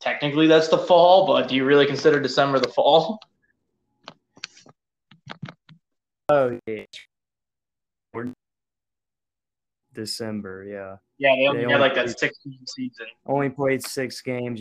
[0.00, 3.18] technically that's the fall, but do you really consider December the fall?
[6.28, 6.84] Oh, yeah.
[9.92, 10.96] December, yeah.
[11.18, 13.06] Yeah, they only they had like that six season.
[13.26, 14.60] Only played six games.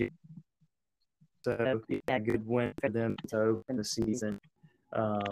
[1.43, 4.39] So yeah, good win for them to open the season.
[4.93, 5.23] Um,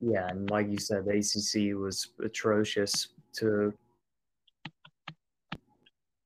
[0.00, 3.72] yeah, and like you said, the ACC was atrocious to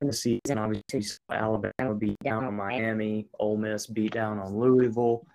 [0.01, 0.59] in the season.
[0.59, 5.27] Obviously, Alabama beat down on Miami, Ole Miss beat down on Louisville.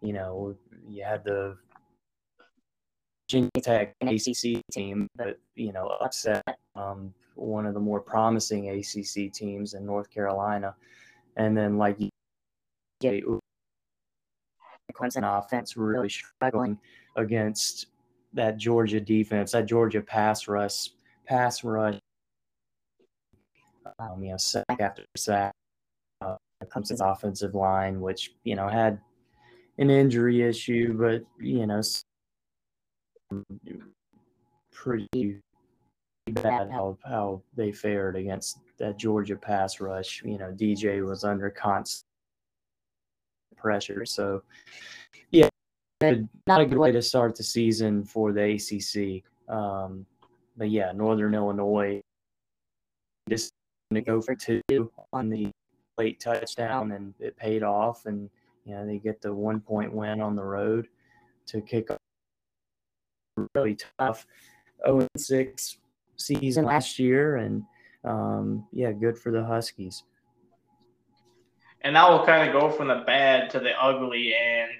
[0.00, 0.56] You know,
[0.88, 1.56] you had the
[3.26, 9.32] Virginia Tech ACC team that you know upset um, one of the more promising ACC
[9.32, 10.74] teams in North Carolina,
[11.36, 12.10] and then like you
[13.04, 13.24] get
[14.94, 16.78] Clemson offense really struggling
[17.16, 17.86] against
[18.32, 20.90] that Georgia defense, that Georgia pass rush,
[21.26, 21.98] pass rush.
[23.98, 25.52] Um, you know, sack after sack.
[26.20, 28.98] Uh, Clemson's offensive line, which you know had
[29.78, 31.82] an injury issue, but you know
[34.72, 35.40] pretty
[36.30, 40.22] bad how how they fared against that Georgia pass rush.
[40.24, 42.06] You know, DJ was under constant
[43.64, 44.42] pressure, so
[45.30, 45.48] yeah,
[46.46, 49.24] not a good way to start the season for the ACC.
[49.48, 50.04] Um,
[50.58, 52.02] but yeah, Northern Illinois
[53.30, 53.52] just
[53.90, 55.50] going to go for two on the
[55.96, 58.04] late touchdown, and it paid off.
[58.04, 58.28] And
[58.66, 60.88] you know they get the one point win on the road
[61.46, 61.98] to kick off
[63.54, 64.26] really tough
[64.86, 65.78] 0 6
[66.16, 67.62] season last year, and
[68.04, 70.04] um, yeah, good for the Huskies.
[71.84, 74.34] And now we'll kind of go from the bad to the ugly.
[74.34, 74.70] And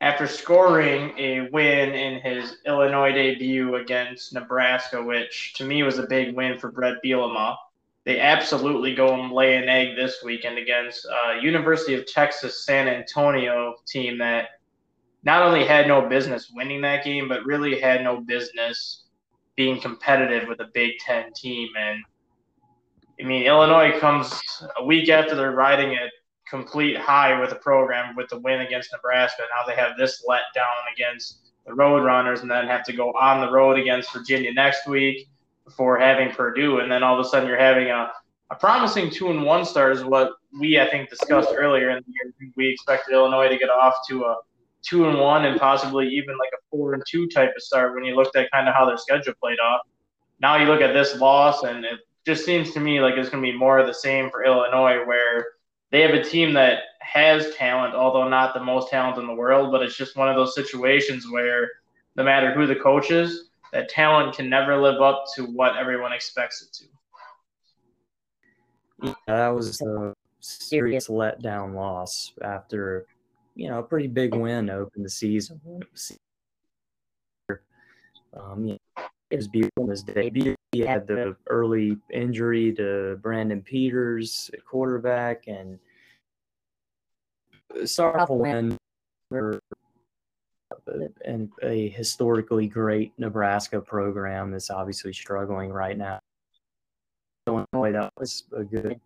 [0.00, 6.06] after scoring a win in his Illinois debut against Nebraska, which to me was a
[6.08, 7.56] big win for Bret Bielema,
[8.04, 12.88] they absolutely go and lay an egg this weekend against uh, University of Texas San
[12.88, 14.48] Antonio team that
[15.22, 19.04] not only had no business winning that game, but really had no business
[19.54, 21.68] being competitive with a Big Ten team.
[21.78, 22.02] And
[23.22, 24.40] I mean, Illinois comes
[24.78, 26.08] a week after they're riding a
[26.50, 29.42] complete high with the program with the win against Nebraska.
[29.48, 33.52] Now they have this letdown against the Roadrunners and then have to go on the
[33.52, 35.28] road against Virginia next week
[35.64, 36.80] before having Purdue.
[36.80, 38.10] And then all of a sudden you're having a,
[38.50, 42.12] a promising two and one start is what we, I think, discussed earlier in the
[42.12, 42.52] year.
[42.56, 44.36] We expected Illinois to get off to a
[44.82, 48.04] two and one and possibly even like a four and two type of start when
[48.04, 49.82] you looked at kind of how their schedule played off.
[50.40, 53.42] Now you look at this loss and it just seems to me like it's going
[53.42, 55.46] to be more of the same for Illinois where
[55.90, 59.72] they have a team that has talent, although not the most talent in the world,
[59.72, 61.68] but it's just one of those situations where
[62.16, 66.12] no matter who the coach is, that talent can never live up to what everyone
[66.12, 66.72] expects it
[69.02, 69.14] to.
[69.26, 73.06] That was a serious letdown loss after
[73.54, 75.60] you know, a pretty big win to open the season.
[78.34, 78.78] Um,
[79.30, 80.54] it was beautiful in his debut.
[80.72, 85.78] He had the early injury to Brandon Peters, quarterback, and
[87.76, 88.78] a win
[91.24, 96.18] and a historically great Nebraska program that's obviously struggling right now.
[97.46, 98.98] Illinois, that was a good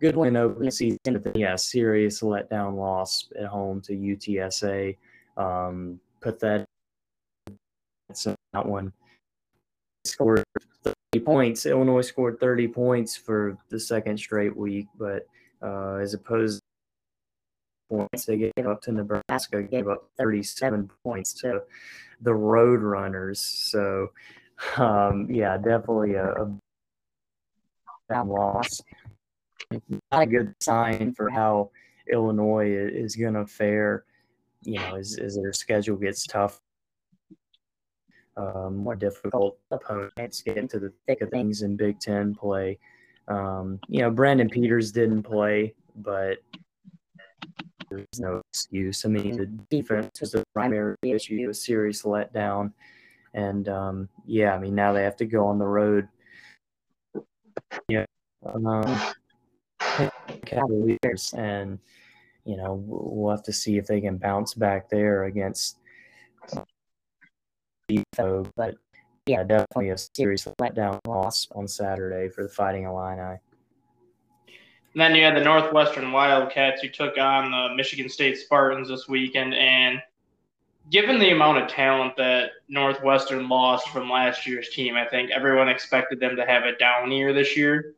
[0.00, 4.96] good win opening season, but yeah, serious letdown loss at home to UTSA.
[5.36, 6.64] Um, put that
[8.14, 8.92] so that one
[10.04, 10.44] scored
[10.84, 11.66] 30 points.
[11.66, 15.26] Illinois scored 30 points for the second straight week, but
[15.62, 16.60] uh, as opposed
[17.90, 21.62] points they gave up to Nebraska, gave up 37 points to
[22.20, 23.40] the Road Runners.
[23.40, 24.10] So,
[24.76, 26.48] um, yeah, definitely a,
[28.10, 28.80] a loss
[30.10, 31.70] not a good sign for how
[32.12, 34.04] Illinois is going to fare.
[34.62, 36.60] You know, as, as their schedule gets tough,
[38.36, 42.78] um, more difficult opponents get into the thick of things in Big Ten play.
[43.28, 46.38] Um, you know, Brandon Peters didn't play, but
[47.90, 49.04] there's no excuse.
[49.04, 52.72] I mean, the defense was the primary issue, a serious letdown.
[53.34, 56.08] And um, yeah, I mean, now they have to go on the road.
[57.88, 58.04] Yeah.
[58.44, 59.00] Um,
[60.44, 61.78] Cavaliers, and
[62.44, 65.78] you know we'll have to see if they can bounce back there against.
[68.16, 68.74] But
[69.26, 73.38] yeah, definitely a serious letdown loss on Saturday for the Fighting Illini.
[74.94, 79.08] And then you had the Northwestern Wildcats who took on the Michigan State Spartans this
[79.08, 79.54] weekend.
[79.54, 80.02] And
[80.90, 85.68] given the amount of talent that Northwestern lost from last year's team, I think everyone
[85.68, 87.94] expected them to have a down year this year.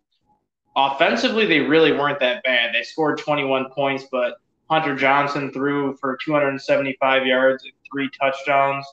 [0.76, 2.74] Offensively, they really weren't that bad.
[2.74, 4.35] They scored 21 points, but
[4.70, 8.87] Hunter Johnson threw for 275 yards and three touchdowns.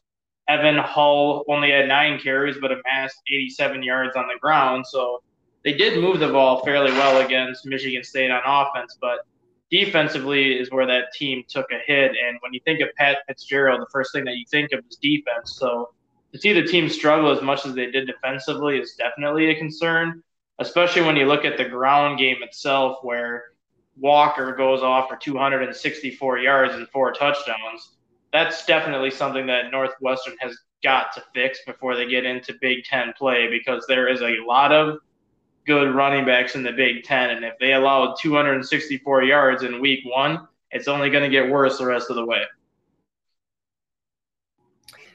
[0.51, 4.85] Evan Hull only had nine carries, but amassed 87 yards on the ground.
[4.87, 5.21] So
[5.63, 9.19] they did move the ball fairly well against Michigan State on offense, but
[9.69, 12.11] defensively is where that team took a hit.
[12.11, 14.97] And when you think of Pat Fitzgerald, the first thing that you think of is
[14.97, 15.57] defense.
[15.57, 15.89] So
[16.33, 20.23] to see the team struggle as much as they did defensively is definitely a concern
[20.61, 23.45] especially when you look at the ground game itself, where
[23.97, 27.97] Walker goes off for 264 yards and four touchdowns.
[28.33, 33.13] That's definitely something that Northwestern has got to fix before they get into Big Ten
[33.17, 34.99] play because there is a lot of
[35.65, 37.31] good running backs in the Big Ten.
[37.31, 41.77] And if they allow 264 yards in week one, it's only going to get worse
[41.77, 42.43] the rest of the way.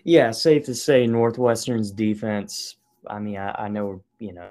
[0.05, 2.77] Yeah, safe to say Northwestern's defense.
[3.09, 4.51] I mean, I, I know, you know,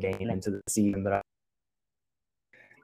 [0.00, 1.22] game into the season, but I'm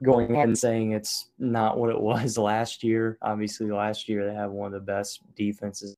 [0.03, 3.17] going ahead and saying it's not what it was last year.
[3.21, 5.95] Obviously, last year they had one of the best defenses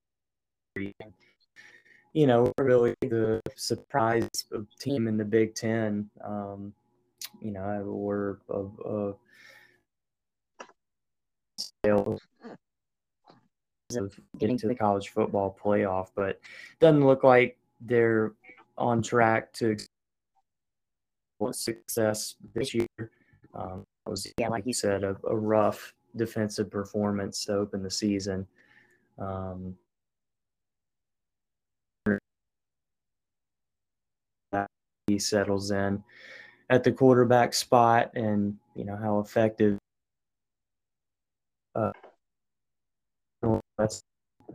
[0.75, 4.29] You know, really the surprise
[4.79, 6.09] team in the Big Ten.
[6.23, 6.73] Um,
[7.41, 9.17] you know, we're of, of
[11.85, 12.19] of
[14.39, 16.39] getting to the college football playoff, but
[16.79, 18.33] doesn't look like they're
[18.77, 19.77] on track to
[21.51, 22.87] success this year.
[23.53, 28.45] Um, was, yeah, like you said, a, a, rough defensive performance to open the season.
[29.17, 29.75] Um,
[35.07, 36.03] he settles in
[36.69, 39.77] at the quarterback spot, and you know how effective.
[41.75, 41.91] Uh,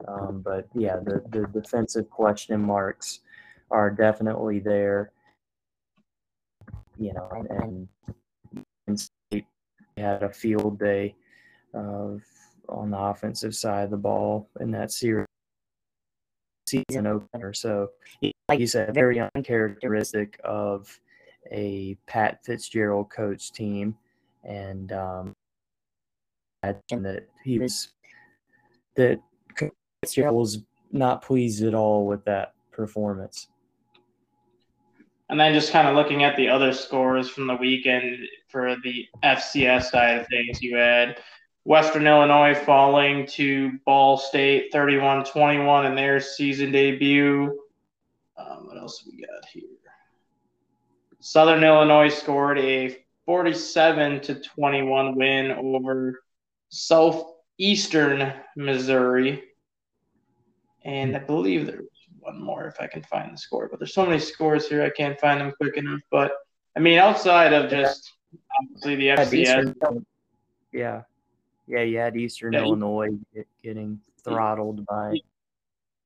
[0.06, 3.20] um, but yeah, the, the defensive question marks
[3.70, 5.12] are definitely there.
[6.98, 7.88] You know, and,
[8.86, 9.08] and
[9.98, 11.14] had a field day
[11.74, 12.22] of
[12.68, 15.26] on the offensive side of the ball in that series
[16.68, 17.52] season opener.
[17.52, 17.90] So,
[18.48, 20.98] like you said, very uncharacteristic of
[21.50, 23.96] a Pat Fitzgerald coach team,
[24.44, 25.32] and um,
[26.62, 27.88] that he was
[28.96, 29.20] that
[30.02, 33.48] Fitzgerald was not pleased at all with that performance.
[35.28, 39.06] And then just kind of looking at the other scores from the weekend for the
[39.22, 41.18] FCS side of things, you had
[41.64, 47.58] Western Illinois falling to Ball State 31 21 in their season debut.
[48.38, 49.64] Um, what else we got here?
[51.20, 56.22] Southern Illinois scored a 47 to 21 win over
[56.70, 59.42] Southeastern Missouri.
[60.84, 61.84] And I believe there's
[62.28, 63.68] one more if I can find the score.
[63.68, 66.00] But there's so many scores here, I can't find them quick enough.
[66.10, 66.32] But
[66.76, 68.12] I mean, outside of just
[68.60, 70.04] obviously the FCS.
[70.72, 71.02] Yeah.
[71.66, 72.60] Yeah, you had Eastern yeah.
[72.60, 73.10] Illinois
[73.62, 75.18] getting throttled by.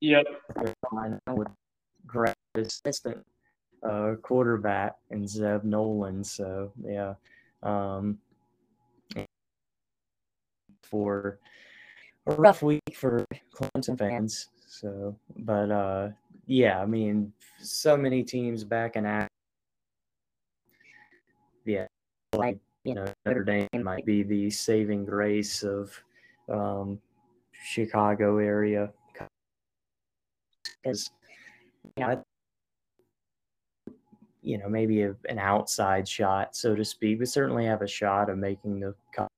[0.00, 0.24] Yep.
[1.28, 1.48] With
[2.06, 3.24] great assistant
[3.88, 6.26] uh, quarterback and Zeb Noland.
[6.26, 7.14] So yeah,
[7.62, 8.18] um,
[10.82, 11.38] for
[12.26, 14.48] a rough week for Clemson fans.
[14.72, 16.08] So, but uh,
[16.46, 19.28] yeah, I mean, so many teams back in act.
[21.66, 21.86] Yeah,
[22.34, 25.92] like you know, Notre Dame might be the saving grace of
[26.48, 26.98] um,
[27.52, 28.90] Chicago area
[30.82, 31.10] because
[31.98, 32.22] you know,
[34.40, 38.30] you know, maybe a, an outside shot, so to speak, but certainly have a shot
[38.30, 39.28] of making the cut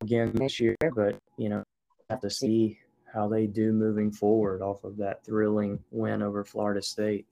[0.00, 0.74] again this year.
[0.96, 1.62] But you know,
[2.08, 2.78] have to see
[3.12, 7.26] how they do moving forward off of that thrilling win over Florida State.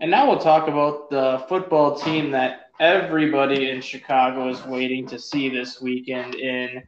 [0.00, 5.18] And now we'll talk about the football team that everybody in Chicago is waiting to
[5.18, 6.82] see this weekend in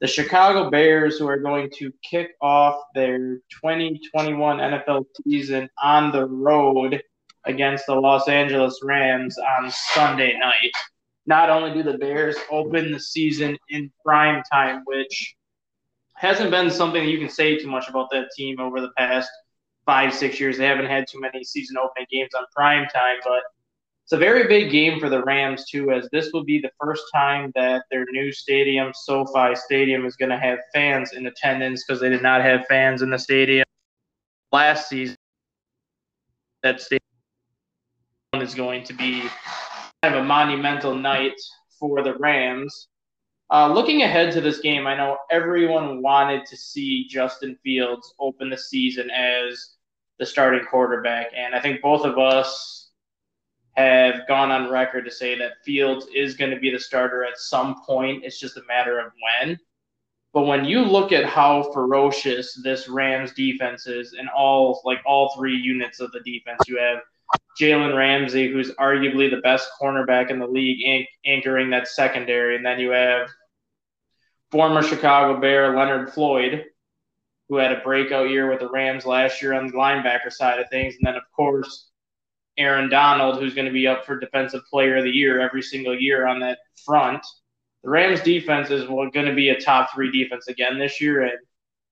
[0.00, 6.26] the Chicago Bears, who are going to kick off their 2021 NFL season on the
[6.26, 7.02] road
[7.44, 10.72] against the Los Angeles Rams on Sunday night.
[11.26, 15.36] Not only do the Bears open the season in prime time, which
[16.18, 19.30] hasn't been something that you can say too much about that team over the past
[19.86, 20.58] five, six years.
[20.58, 23.42] They haven't had too many season opening games on prime time, but
[24.04, 27.02] it's a very big game for the Rams too, as this will be the first
[27.14, 32.00] time that their new stadium, SoFi Stadium, is going to have fans in attendance because
[32.00, 33.66] they did not have fans in the stadium
[34.50, 35.16] last season.
[36.62, 37.02] That stadium
[38.34, 39.28] is going to be
[40.02, 41.38] kind of a monumental night
[41.78, 42.87] for the Rams.
[43.50, 48.50] Uh, looking ahead to this game, I know everyone wanted to see Justin Fields open
[48.50, 49.76] the season as
[50.18, 52.90] the starting quarterback, and I think both of us
[53.72, 57.38] have gone on record to say that Fields is going to be the starter at
[57.38, 58.24] some point.
[58.24, 59.58] It's just a matter of when.
[60.34, 65.34] But when you look at how ferocious this Rams defense is, and all like all
[65.34, 66.98] three units of the defense, you have
[67.58, 72.78] Jalen Ramsey, who's arguably the best cornerback in the league, anchoring that secondary, and then
[72.78, 73.28] you have
[74.50, 76.64] former Chicago Bear Leonard Floyd,
[77.48, 80.68] who had a breakout year with the Rams last year on the linebacker side of
[80.70, 81.88] things, and then of course
[82.58, 85.98] Aaron Donald, who's going to be up for Defensive Player of the Year every single
[85.98, 87.24] year on that front.
[87.84, 91.22] The Rams defense is going to be a top three defense again this year.
[91.22, 91.38] And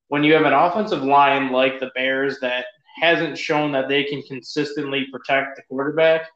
[0.09, 2.67] when you have an offensive line like the Bears that
[3.01, 6.29] hasn't shown that they can consistently protect the quarterback,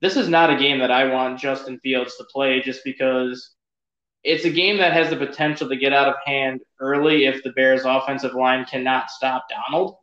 [0.00, 3.54] this is not a game that I want Justin Fields to play just because
[4.24, 7.52] it's a game that has the potential to get out of hand early if the
[7.52, 9.96] Bears' offensive line cannot stop Donald.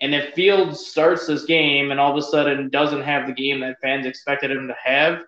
[0.00, 3.60] And if Fields starts this game and all of a sudden doesn't have the game
[3.60, 5.20] that fans expected him to have,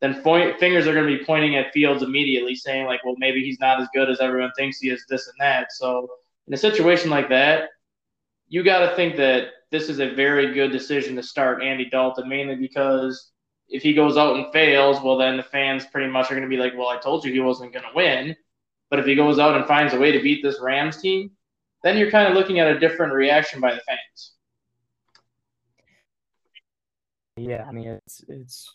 [0.00, 3.60] then fingers are going to be pointing at Fields immediately, saying like, "Well, maybe he's
[3.60, 6.08] not as good as everyone thinks he is, this and that." So
[6.46, 7.68] in a situation like that,
[8.48, 12.28] you got to think that this is a very good decision to start Andy Dalton,
[12.28, 13.31] mainly because
[13.72, 16.48] if he goes out and fails, well, then the fans pretty much are going to
[16.48, 18.36] be like, well, I told you he wasn't going to win.
[18.90, 21.30] But if he goes out and finds a way to beat this Rams team,
[21.82, 24.32] then you're kind of looking at a different reaction by the fans.
[27.38, 28.70] Yeah, I mean it's it's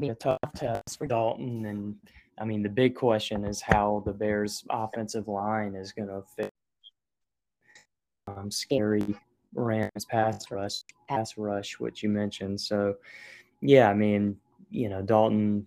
[0.00, 1.96] a tough test for Dalton, and
[2.38, 6.50] I mean the big question is how the Bears' offensive line is going to fit
[8.28, 9.16] um, scary
[9.56, 12.60] Rams pass rush, pass rush, which you mentioned.
[12.60, 12.96] So,
[13.60, 14.36] yeah, I mean,
[14.70, 15.66] you know, Dalton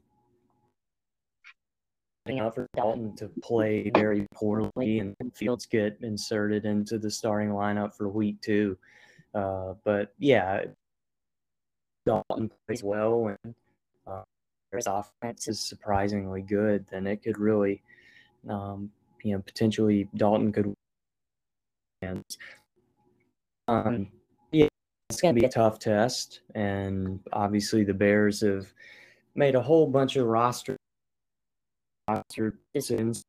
[2.37, 7.95] up for Dalton to play very poorly, and Fields get inserted into the starting lineup
[7.95, 8.77] for week two.
[9.33, 10.65] Uh, but yeah,
[12.05, 13.55] Dalton plays well, and
[14.05, 14.21] uh,
[14.71, 16.85] his offense is surprisingly good.
[16.91, 17.81] Then it could really,
[18.47, 18.91] um,
[19.23, 20.73] you know, potentially Dalton could.
[22.01, 22.23] And
[23.67, 24.07] um,
[25.09, 28.71] it's going to be a tough test, and obviously the Bears have
[29.35, 30.77] made a whole bunch of roster
[32.07, 33.23] roster decisions.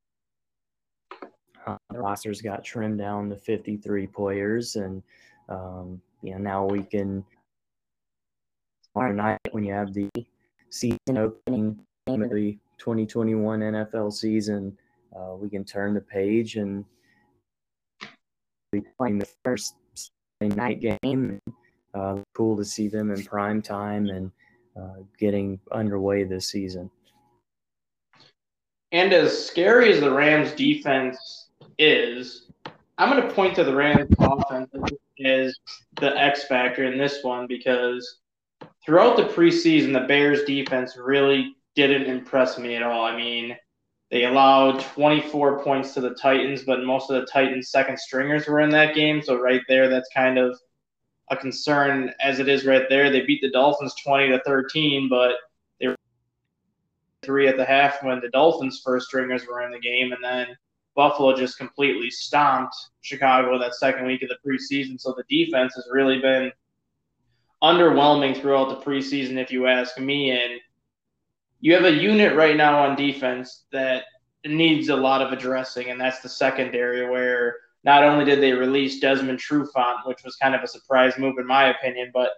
[1.66, 5.02] Uh, the rosters got trimmed down to 53 players, and
[5.48, 7.24] um, you know now we can
[8.92, 10.08] tomorrow night when you have the
[10.70, 14.76] season opening of the 2021 NFL season,
[15.16, 16.84] uh, we can turn the page and
[18.72, 19.74] be playing the first
[20.40, 21.40] night game.
[21.94, 24.30] Uh, cool to see them in prime time and
[24.80, 26.90] uh, getting underway this season.
[28.92, 32.50] And as scary as the Rams defense is,
[32.98, 34.70] I'm going to point to the Rams offense
[35.24, 35.58] as
[36.00, 38.18] the X factor in this one because
[38.84, 43.04] throughout the preseason, the Bears defense really didn't impress me at all.
[43.04, 43.56] I mean,
[44.10, 48.60] they allowed 24 points to the Titans, but most of the Titans' second stringers were
[48.60, 49.22] in that game.
[49.22, 50.58] So right there, that's kind of
[51.30, 53.10] a concern as it is right there.
[53.10, 55.32] They beat the Dolphins 20 to 13, but
[55.80, 55.96] they were
[57.22, 60.56] three at the half when the Dolphins' first stringers were in the game, and then
[60.96, 65.00] Buffalo just completely stomped Chicago that second week of the preseason.
[65.00, 66.50] So the defense has really been
[67.62, 70.32] underwhelming throughout the preseason, if you ask me.
[70.32, 70.60] And
[71.60, 74.04] you have a unit right now on defense that
[74.44, 79.00] needs a lot of addressing, and that's the secondary, where not only did they release
[79.00, 82.32] Desmond Trufant, which was kind of a surprise move in my opinion, but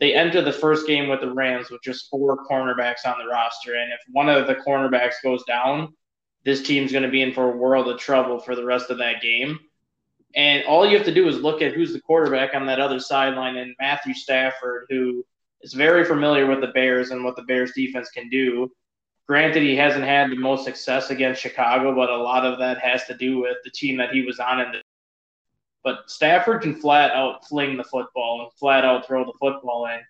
[0.00, 3.74] they entered the first game with the Rams with just four cornerbacks on the roster.
[3.74, 5.94] And if one of the cornerbacks goes down,
[6.44, 8.98] this team's going to be in for a world of trouble for the rest of
[8.98, 9.58] that game.
[10.34, 13.00] And all you have to do is look at who's the quarterback on that other
[13.00, 15.24] sideline and Matthew Stafford, who
[15.62, 18.70] is very familiar with the Bears and what the Bears defense can do.
[19.26, 23.04] Granted, he hasn't had the most success against Chicago, but a lot of that has
[23.06, 24.60] to do with the team that he was on.
[24.60, 24.82] In the,
[25.84, 30.00] but Stafford can flat out fling the football and flat out throw the football in.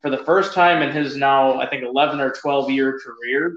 [0.00, 3.56] For the first time in his now, I think, 11 or 12 year career,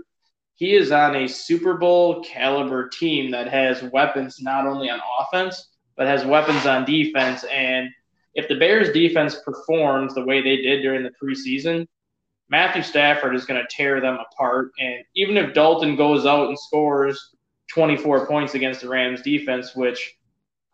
[0.55, 5.70] he is on a Super Bowl caliber team that has weapons not only on offense,
[5.97, 7.43] but has weapons on defense.
[7.45, 7.89] And
[8.36, 11.88] if the Bears defense performs the way they did during the preseason,
[12.49, 14.72] Matthew Stafford is going to tear them apart.
[14.80, 17.36] And even if Dalton goes out and scores
[17.74, 20.14] 24 points against the Rams defense, which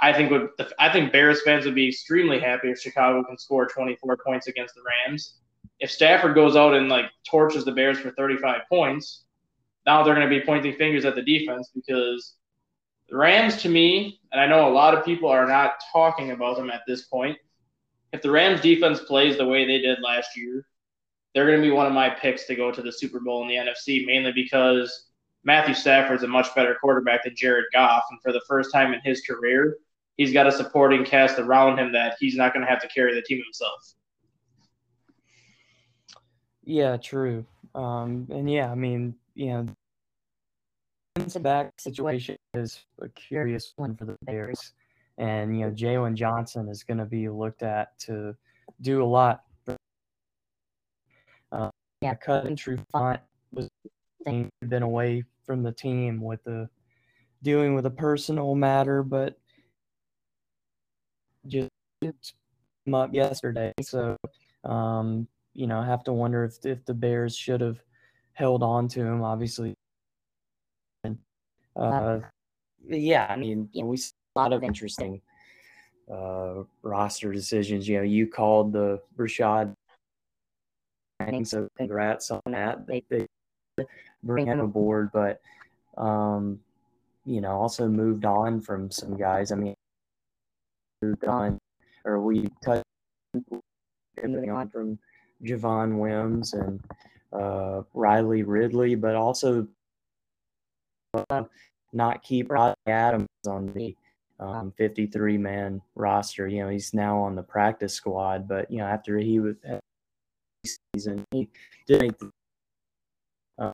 [0.02, 0.50] I think would
[0.80, 4.74] I think Bears fans would be extremely happy if Chicago can score 24 points against
[4.74, 5.36] the Rams.
[5.80, 9.26] If Stafford goes out and like torches the Bears for 35 points,
[9.86, 12.36] now they're going to be pointing fingers at the defense because
[13.10, 16.58] the Rams, to me, and I know a lot of people are not talking about
[16.58, 17.38] them at this point.
[18.14, 20.66] If the Rams defense plays the way they did last year,
[21.34, 23.48] they're going to be one of my picks to go to the Super Bowl in
[23.48, 25.08] the NFC, mainly because
[25.44, 28.04] Matthew Stafford's a much better quarterback than Jared Goff.
[28.12, 29.78] And for the first time in his career,
[30.18, 33.14] he's got a supporting cast around him that he's not going to have to carry
[33.14, 33.94] the team himself.
[36.64, 37.46] Yeah, true.
[37.74, 39.66] Um, and yeah, I mean, you know,
[41.40, 44.74] back situation is a curious one for the Bears.
[45.18, 48.36] And, you know, Jaylon Johnson is going to be looked at to
[48.82, 49.44] do a lot.
[51.52, 51.70] Uh,
[52.02, 52.14] yeah,
[52.56, 53.20] True Font
[53.52, 53.70] was
[54.24, 56.70] been away from the team with the
[57.44, 59.38] dealing with a personal matter, but
[61.48, 61.70] just
[62.02, 63.72] came up yesterday.
[63.82, 64.18] So,
[64.64, 67.80] um, you know, I have to wonder if if the Bears should have
[68.34, 69.24] held on to him.
[69.24, 69.74] Obviously,
[71.76, 72.20] uh,
[72.88, 75.22] yeah, I mean, you know, we saw a lot of interesting
[76.12, 77.88] uh, roster decisions.
[77.88, 79.74] You know, you called the Rashad,
[81.44, 82.88] so congrats on that.
[82.88, 83.28] They, they
[84.24, 85.42] bring him aboard, but
[85.98, 86.60] um,
[87.26, 89.52] you know, also moved on from some guys.
[89.52, 89.76] I mean,
[91.28, 91.58] on,
[92.06, 92.84] or we touched
[94.24, 95.00] on from
[95.44, 96.80] Javon Wims and
[97.34, 99.68] uh, Riley Ridley, but also
[101.30, 101.44] uh,
[101.94, 103.96] not keep Rodney Adams on the
[104.40, 106.48] um, 53 man roster.
[106.48, 109.56] You know, he's now on the practice squad, but you know, after he was
[110.96, 111.50] season, he
[111.88, 112.32] did make the,
[113.60, 113.72] uh,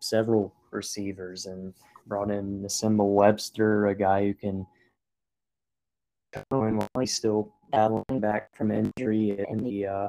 [0.00, 1.72] several receivers and
[2.06, 4.66] brought in Nsimba Webster, a guy who can
[6.34, 10.08] in while he's still battling back from injury and the uh,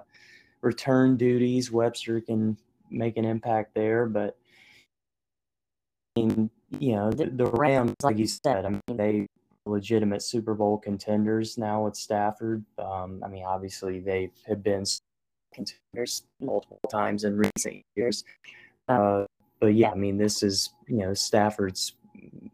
[0.62, 1.72] return duties.
[1.72, 2.58] Webster can
[2.90, 4.38] make an impact there, but
[6.16, 6.50] I mean,
[6.80, 9.28] you know, the, the Rams, like you said, I mean, they
[9.66, 12.66] legitimate Super Bowl contenders now with Stafford.
[12.78, 14.84] Um, I mean, obviously they have been
[15.54, 18.24] contenders multiple times in recent years.
[18.88, 19.26] Uh,
[19.60, 21.94] but yeah, I mean, this is you know Stafford's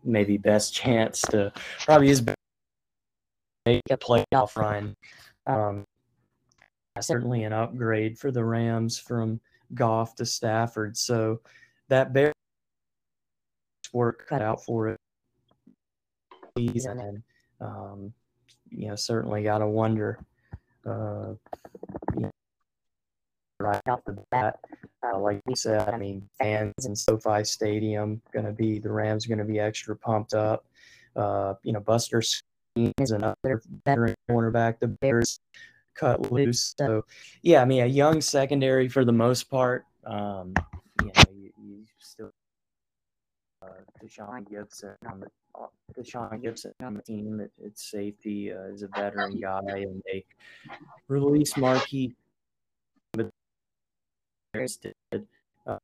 [0.04, 1.52] maybe best chance to
[1.86, 2.22] probably his
[3.68, 4.96] make a playoff run.
[5.46, 5.84] Um,
[7.02, 9.40] certainly an upgrade for the Rams from
[9.74, 10.96] Goff to Stafford.
[10.98, 11.42] So
[11.90, 12.32] that bear
[13.94, 14.98] work cut out for it.
[16.56, 17.24] And
[17.62, 18.14] um,
[18.70, 20.18] you know, certainly got to wonder,
[20.86, 21.34] uh,
[22.16, 22.32] you know,
[23.60, 24.60] right off the bat,
[25.04, 29.28] uh, like you said, I mean, fans in SoFi Stadium going to be the Rams
[29.28, 30.66] going to be extra pumped up.
[31.16, 32.22] Uh, you know, Buster
[33.00, 34.80] is another veteran cornerback.
[34.80, 35.40] The Bears
[35.96, 36.74] cut loose.
[36.78, 37.04] So,
[37.42, 39.86] yeah, I mean, a young secondary for the most part.
[40.06, 40.54] Um,
[41.02, 42.32] you know, you, you still
[43.62, 43.68] uh,
[44.04, 45.28] Tashaun Gipson on the
[45.98, 50.24] Tashaun Gipson on the team at, safety uh, is a veteran guy, and they
[51.08, 52.16] released Marquis.
[53.14, 53.32] Did.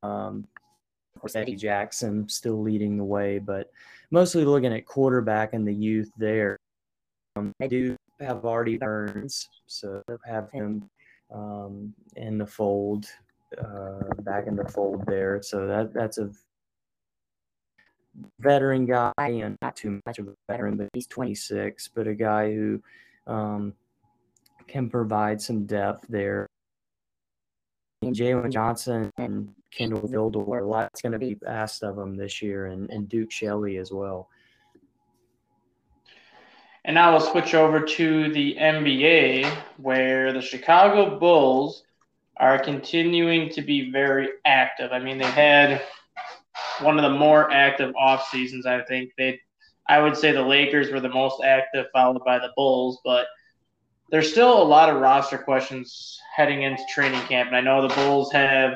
[0.02, 0.48] Um,
[1.16, 3.72] of course, Eddie Jackson still leading the way, but
[4.12, 6.60] mostly looking at quarterback and the youth there.
[7.36, 10.90] Um, they do have Artie Burns, so have him
[11.34, 13.06] um, in the fold,
[13.58, 15.42] uh, back in the fold there.
[15.42, 16.30] So that that's a
[18.40, 22.54] veteran guy, and not too much of a veteran, but he's 26, but a guy
[22.54, 22.82] who
[23.26, 23.74] um,
[24.68, 26.48] can provide some depth there.
[28.04, 32.68] Jaylon Johnson and Kindle Vildor, a lot's going to be asked of them this year,
[32.68, 34.30] and, and Duke Shelley as well.
[36.86, 39.46] And now we'll switch over to the NBA,
[39.78, 41.84] where the Chicago Bulls
[42.38, 44.92] are continuing to be very active.
[44.92, 45.82] I mean, they had
[46.82, 48.66] one of the more active off seasons.
[48.66, 49.40] I think they,
[49.88, 53.00] I would say the Lakers were the most active, followed by the Bulls.
[53.06, 53.28] But
[54.10, 57.96] there's still a lot of roster questions heading into training camp, and I know the
[57.96, 58.74] Bulls have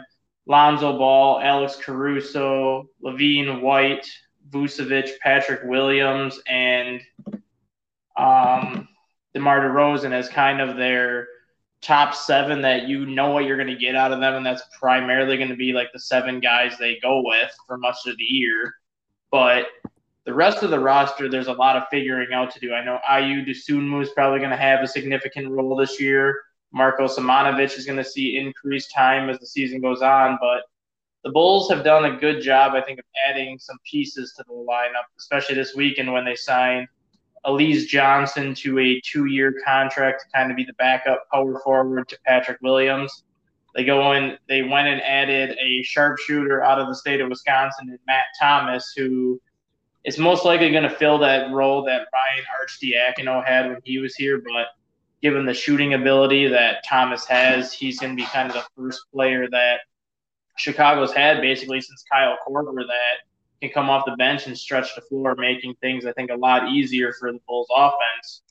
[0.47, 4.07] Lonzo Ball, Alex Caruso, LaVine White,
[4.49, 7.01] Vucevic, Patrick Williams, and
[8.17, 8.87] um,
[9.33, 11.27] DeMar DeRozan as kind of their
[11.81, 14.63] top seven that you know what you're going to get out of them, and that's
[14.79, 18.23] primarily going to be like the seven guys they go with for much of the
[18.23, 18.73] year.
[19.31, 19.67] But
[20.25, 22.73] the rest of the roster, there's a lot of figuring out to do.
[22.73, 26.41] I know Ayo Dosunmu is probably going to have a significant role this year.
[26.73, 30.63] Marko Simonovic is going to see increased time as the season goes on, but
[31.23, 34.53] the Bulls have done a good job, I think, of adding some pieces to the
[34.53, 36.87] lineup, especially this weekend when they signed
[37.47, 42.17] Alize Johnson to a two-year contract to kind of be the backup power forward to
[42.25, 43.23] Patrick Williams.
[43.73, 44.37] They go in.
[44.49, 48.93] They went and added a sharpshooter out of the state of Wisconsin, and Matt Thomas,
[48.97, 49.39] who
[50.03, 54.15] is most likely going to fill that role that Ryan Arcidiacono had when he was
[54.15, 54.41] here.
[54.43, 54.67] But
[55.21, 59.01] given the shooting ability that Thomas has, he's going to be kind of the first
[59.13, 59.81] player that
[60.57, 63.26] Chicago's had basically since Kyle Korver that
[63.61, 66.69] can come off the bench and stretch the floor, making things I think a lot
[66.69, 68.41] easier for the Bulls offense.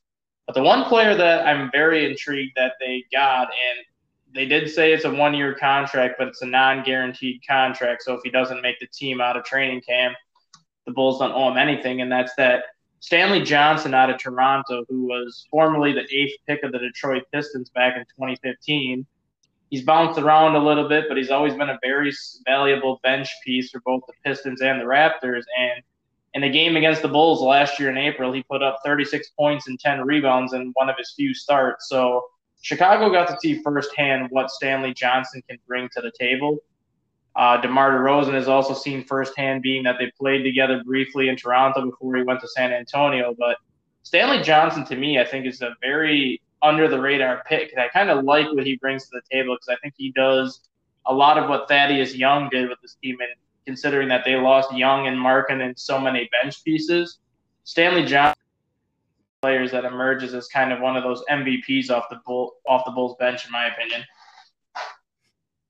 [0.47, 3.85] But the one player that I'm very intrigued that they got, and
[4.35, 8.03] they did say it's a one year contract, but it's a non guaranteed contract.
[8.03, 10.17] So if he doesn't make the team out of training camp,
[10.87, 12.01] the Bulls don't owe him anything.
[12.01, 12.65] And that's that
[13.01, 17.71] Stanley Johnson out of Toronto, who was formerly the eighth pick of the Detroit Pistons
[17.71, 19.07] back in 2015
[19.71, 22.13] he's bounced around a little bit, but he's always been a very
[22.45, 25.43] valuable bench piece for both the Pistons and the Raptors.
[25.59, 25.83] And
[26.35, 29.69] in the game against the Bulls last year in April, he put up 36 points
[29.69, 31.89] and 10 rebounds in one of his few starts.
[31.89, 32.25] So
[32.63, 36.59] Chicago got to see firsthand what Stanley Johnson can bring to the table.
[37.35, 41.85] Uh, DeMar DeRozan has also seen firsthand, being that they played together briefly in Toronto
[41.85, 43.35] before he went to San Antonio.
[43.39, 43.59] But
[44.05, 47.73] Stanley Johnson, to me, I think is a very under the radar pick.
[47.73, 50.13] And I kind of like what he brings to the table because I think he
[50.13, 50.61] does
[51.07, 53.17] a lot of what Thaddeus Young did with this team.
[53.21, 53.31] And
[53.65, 57.19] considering that they lost Young and Markkanen and so many bench pieces,
[57.65, 58.43] Stanley Johnson
[59.43, 62.91] players that emerges as kind of one of those MVPs off the bull off the
[62.91, 64.05] Bulls bench, in my opinion.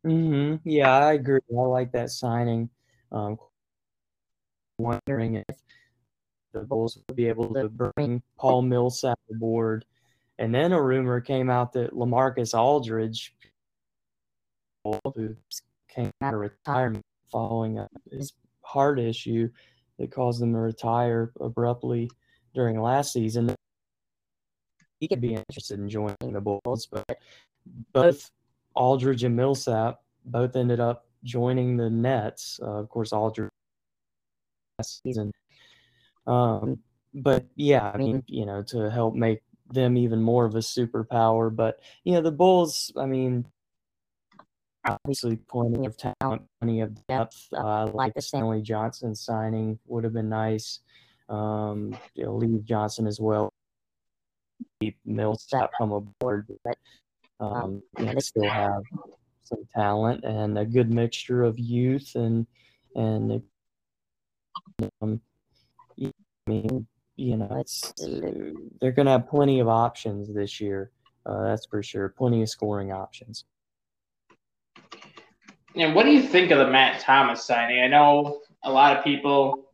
[0.07, 0.69] Mm-hmm.
[0.69, 1.41] Yeah, I agree.
[1.51, 2.71] I like that signing.
[3.13, 3.37] Um,
[4.79, 5.57] wondering if
[6.53, 9.85] the Bulls would be able to bring Paul Millsap aboard.
[10.39, 13.35] And then a rumor came out that LaMarcus Aldridge,
[14.85, 15.37] who
[15.89, 18.33] came out of retirement following his
[18.63, 19.49] heart issue
[19.99, 22.11] that caused him to retire abruptly
[22.55, 23.55] during last season,
[25.01, 26.87] he could be interested in joining the Bulls.
[26.87, 27.19] But
[27.93, 28.31] both
[28.75, 32.61] Aldridge and Millsap both ended up joining the Nets.
[32.63, 33.51] Uh, of course, Aldridge
[34.79, 35.33] last season.
[36.27, 36.79] Um,
[37.15, 39.41] but yeah, I mean, you know, to help make
[39.73, 41.55] them even more of a superpower.
[41.55, 43.47] But you know, the Bulls, I mean,
[44.87, 47.49] obviously plenty of talent, plenty of depth.
[47.53, 50.81] Uh, like the Stanley Johnson signing would have been nice.
[51.29, 53.53] Um, you know, Lee Johnson as well.
[54.81, 56.77] Keep Millsap come aboard, but
[57.41, 58.83] um, you know, still have
[59.43, 62.47] some talent and a good mixture of youth and
[62.95, 63.43] and
[65.01, 65.21] um,
[66.01, 66.13] I
[66.47, 66.87] mean,
[67.17, 67.93] you know, it's
[68.81, 70.91] they're going to have plenty of options this year.
[71.25, 72.11] Uh, that's for sure.
[72.11, 73.45] Plenty of scoring options.
[75.75, 77.83] And what do you think of the Matt Thomas signing?
[77.83, 79.71] I know a lot of people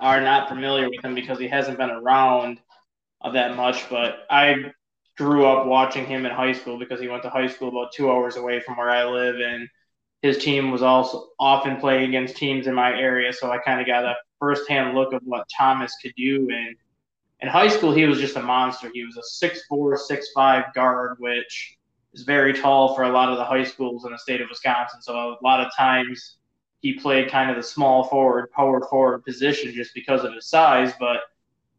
[0.00, 2.60] are not familiar with him because he hasn't been around
[3.32, 4.72] that much, but I
[5.16, 8.10] grew up watching him in high school because he went to high school about two
[8.10, 9.68] hours away from where I live, and
[10.22, 13.86] his team was also often playing against teams in my area, so I kind of
[13.86, 16.48] got a firsthand look of what Thomas could do.
[16.50, 16.76] And
[17.40, 18.90] in high school, he was just a monster.
[18.92, 21.76] He was a six-four, six-five guard, which
[22.12, 25.02] is very tall for a lot of the high schools in the state of Wisconsin.
[25.02, 26.36] So a lot of times
[26.80, 30.92] he played kind of the small forward, power forward position just because of his size,
[30.98, 31.20] but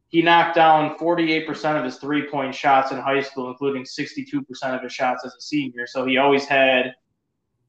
[0.10, 4.82] he knocked down 48% of his three point shots in high school, including 62% of
[4.82, 5.86] his shots as a senior.
[5.86, 6.94] So he always had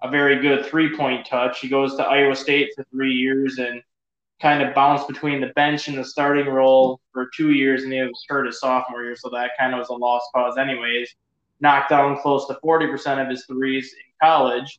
[0.03, 1.61] a very good three point touch.
[1.61, 3.83] He goes to Iowa State for three years and
[4.41, 8.01] kind of bounced between the bench and the starting role for two years, and he
[8.01, 11.15] was hurt his sophomore year, so that kind of was a lost cause, anyways.
[11.61, 14.79] Knocked down close to 40% of his threes in college.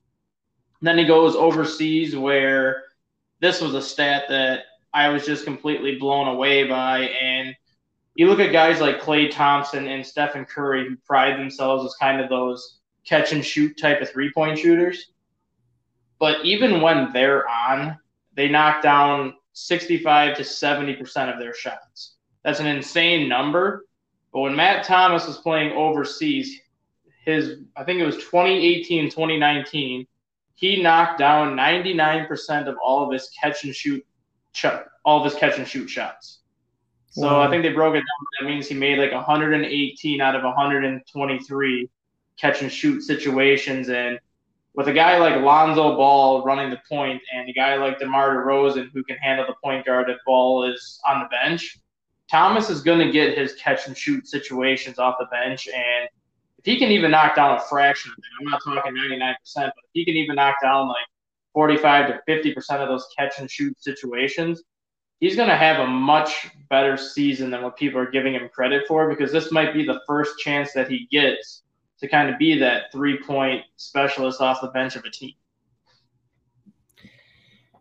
[0.79, 2.83] And then he goes overseas, where
[3.41, 4.61] this was a stat that
[4.93, 6.99] I was just completely blown away by.
[6.99, 7.53] And
[8.15, 12.21] you look at guys like Klay Thompson and Stephen Curry, who pride themselves as kind
[12.21, 15.11] of those catch and shoot type of three point shooters.
[16.17, 17.97] But even when they're on,
[18.35, 22.15] they knock down 65 to 70% of their shots.
[22.43, 23.85] That's an insane number.
[24.31, 26.59] But when Matt Thomas was playing overseas,
[27.25, 30.07] his I think it was 2018, 2019,
[30.55, 34.05] he knocked down 99% of all of his catch and shoot
[35.05, 36.39] all of his catch and shoot shots.
[37.11, 37.41] So wow.
[37.41, 38.05] I think they broke it down.
[38.39, 41.89] That means he made like 118 out of 123
[42.37, 43.89] catch and shoot situations.
[43.89, 44.19] And
[44.79, 48.89] with a guy like Lonzo Ball running the point and a guy like DeMar DeRozan
[48.93, 51.79] who can handle the point guard if Ball is on the bench,
[52.31, 55.67] Thomas is going to get his catch and shoot situations off the bench.
[55.67, 56.07] And
[56.59, 59.73] if he can even knock down a fraction of it, I'm not talking 99%, but
[59.83, 61.07] if he can even knock down like
[61.51, 64.63] 45 to 50% of those catch and shoot situations,
[65.19, 68.87] he's going to have a much better season than what people are giving him credit
[68.87, 71.63] for because this might be the first chance that he gets
[71.99, 75.33] to kind of be that three point specialist off the bench of a team.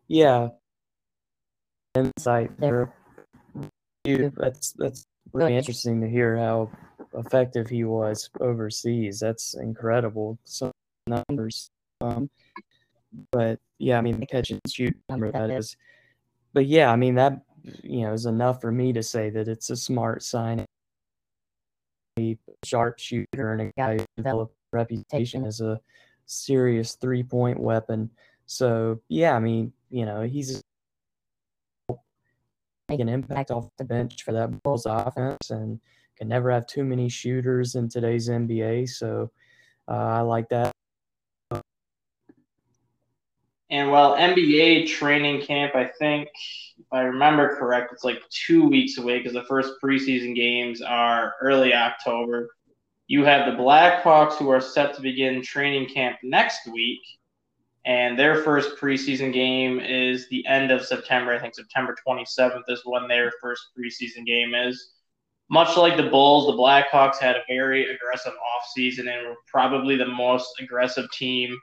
[0.09, 0.49] Yeah.
[1.95, 2.95] Insight there.
[4.05, 6.71] That's that's really interesting to hear how
[7.15, 9.21] effective he was overseas.
[9.21, 10.39] That's incredible.
[10.45, 10.73] Some
[11.07, 11.71] numbers.
[12.01, 12.31] Um,
[13.33, 15.77] but yeah, I mean the catch and shoot number that is.
[16.55, 17.43] But yeah, I mean that
[17.83, 20.65] you know is enough for me to say that it's a smart sign
[22.65, 25.81] sharpshooter and a guy who developed a reputation as a
[26.27, 28.11] serious three point weapon.
[28.47, 30.63] So yeah, I mean, you know, he's
[32.89, 35.79] make an impact off the bench for that Bulls offense and
[36.17, 38.89] can never have too many shooters in today's NBA.
[38.89, 39.31] So
[39.87, 40.73] uh, I like that.
[43.71, 46.29] And while NBA training camp, I think,
[46.79, 51.35] if I remember correct, it's like two weeks away because the first preseason games are
[51.43, 52.49] early October.
[53.09, 57.01] You have the Blackhawks who are set to begin training camp next week,
[57.85, 61.35] and their first preseason game is the end of September.
[61.35, 64.93] I think September 27th is when their first preseason game is.
[65.51, 70.07] Much like the Bulls, the Blackhawks had a very aggressive offseason and were probably the
[70.07, 71.59] most aggressive team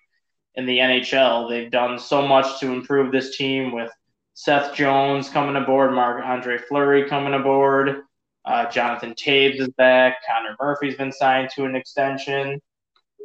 [0.55, 1.49] in the NHL.
[1.49, 3.91] They've done so much to improve this team with
[4.33, 8.01] Seth Jones coming aboard, Marc Andre Fleury coming aboard.
[8.45, 10.17] Uh, Jonathan Toews is back.
[10.27, 12.61] Connor Murphy's been signed to an extension.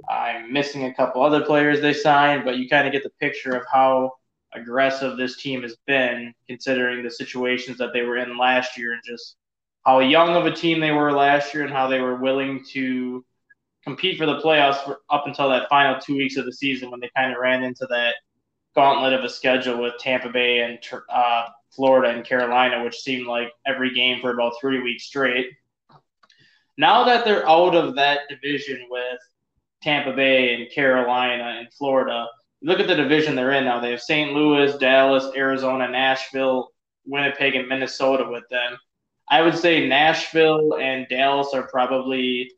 [0.09, 3.55] I'm missing a couple other players they signed, but you kind of get the picture
[3.55, 4.13] of how
[4.55, 9.03] aggressive this team has been, considering the situations that they were in last year and
[9.05, 9.37] just
[9.85, 13.25] how young of a team they were last year and how they were willing to
[13.85, 17.01] compete for the playoffs for, up until that final two weeks of the season when
[17.01, 18.15] they kind of ran into that
[18.75, 20.79] gauntlet of a schedule with Tampa Bay and
[21.13, 25.47] uh, Florida and Carolina, which seemed like every game for about three weeks straight.
[26.79, 29.19] Now that they're out of that division with
[29.83, 32.27] Tampa Bay and Carolina and Florida,
[32.63, 33.81] look at the division they're in now.
[33.81, 34.33] They have St.
[34.33, 36.71] Louis, Dallas, Arizona, Nashville,
[37.07, 38.79] Winnipeg, and Minnesota with them.
[39.31, 42.51] I would say Nashville and Dallas are probably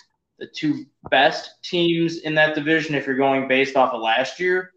[0.42, 4.72] the two best teams in that division if you're going based off of last year.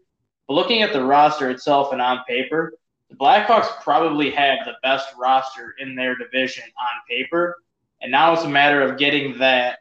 [0.46, 2.74] But looking at the roster itself and on paper,
[3.10, 7.56] the Blackhawks probably have the best roster in their division on paper.
[8.00, 9.80] And now it's a matter of getting that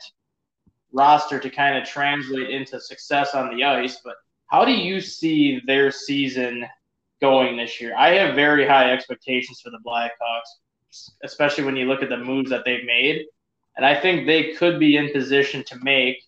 [0.91, 3.99] roster to kind of translate into success on the ice.
[4.03, 4.15] But
[4.47, 6.65] how do you see their season
[7.21, 7.93] going this year?
[7.95, 12.49] I have very high expectations for the Blackhawks, especially when you look at the moves
[12.49, 13.27] that they've made.
[13.77, 16.23] And I think they could be in position to make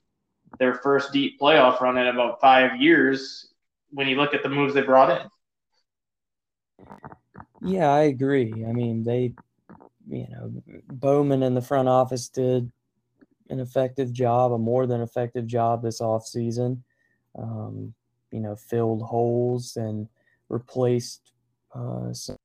[0.59, 3.47] their first deep playoff run in about five years
[3.91, 6.87] when you look at the moves they brought in.
[7.61, 8.65] Yeah, I agree.
[8.67, 9.33] I mean, they,
[10.07, 10.51] you know,
[10.87, 12.71] Bowman in the front office did
[13.49, 16.81] an effective job, a more than effective job this offseason.
[17.37, 17.93] Um,
[18.31, 20.07] you know, filled holes and
[20.49, 21.31] replaced
[21.73, 22.35] uh, some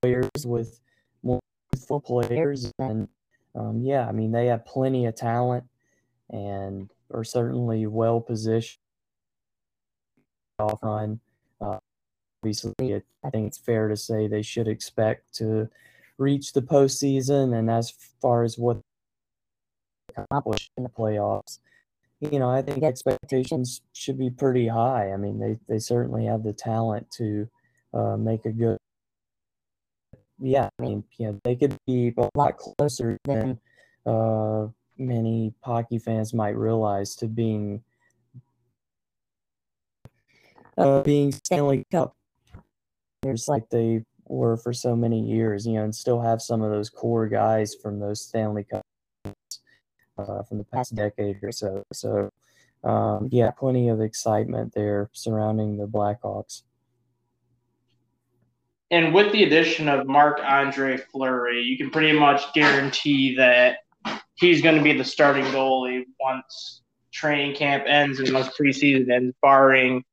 [0.00, 0.80] players with
[1.22, 1.40] more
[1.86, 2.72] full players.
[2.78, 3.08] And
[3.54, 5.64] um, yeah, I mean, they have plenty of talent
[6.30, 8.78] and are certainly well positioned
[10.58, 11.20] off run.
[11.60, 11.78] Uh,
[12.42, 15.68] obviously, it, I think it's fair to say they should expect to
[16.18, 17.56] reach the postseason.
[17.56, 18.80] And as far as what
[20.16, 21.58] accomplished in the playoffs,
[22.20, 25.12] you know, I think expectations should be pretty high.
[25.12, 27.48] I mean, they, they certainly have the talent to
[27.92, 28.78] uh, make a good.
[30.44, 33.60] Yeah, I mean, yeah, they could be a lot closer than
[34.04, 34.66] uh,
[34.98, 37.84] many hockey fans might realize to being
[40.76, 42.16] uh, being Stanley Cup.
[43.22, 46.72] It's like they were for so many years, you know, and still have some of
[46.72, 48.82] those core guys from those Stanley Cup
[50.18, 51.84] uh, from the past decade or so.
[51.92, 52.30] So,
[52.82, 56.62] um, yeah, plenty of excitement there surrounding the Blackhawks.
[58.92, 63.78] And with the addition of Marc Andre Fleury, you can pretty much guarantee that
[64.34, 69.34] he's going to be the starting goalie once training camp ends and once preseason ends,
[69.42, 70.04] barring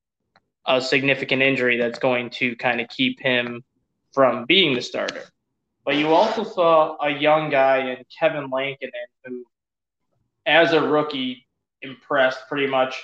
[0.66, 3.64] a significant injury that's going to kind of keep him
[4.14, 5.24] from being the starter.
[5.86, 8.92] But you also saw a young guy in Kevin Lankinen
[9.26, 9.44] who
[10.46, 11.46] as a rookie,
[11.82, 13.02] impressed pretty much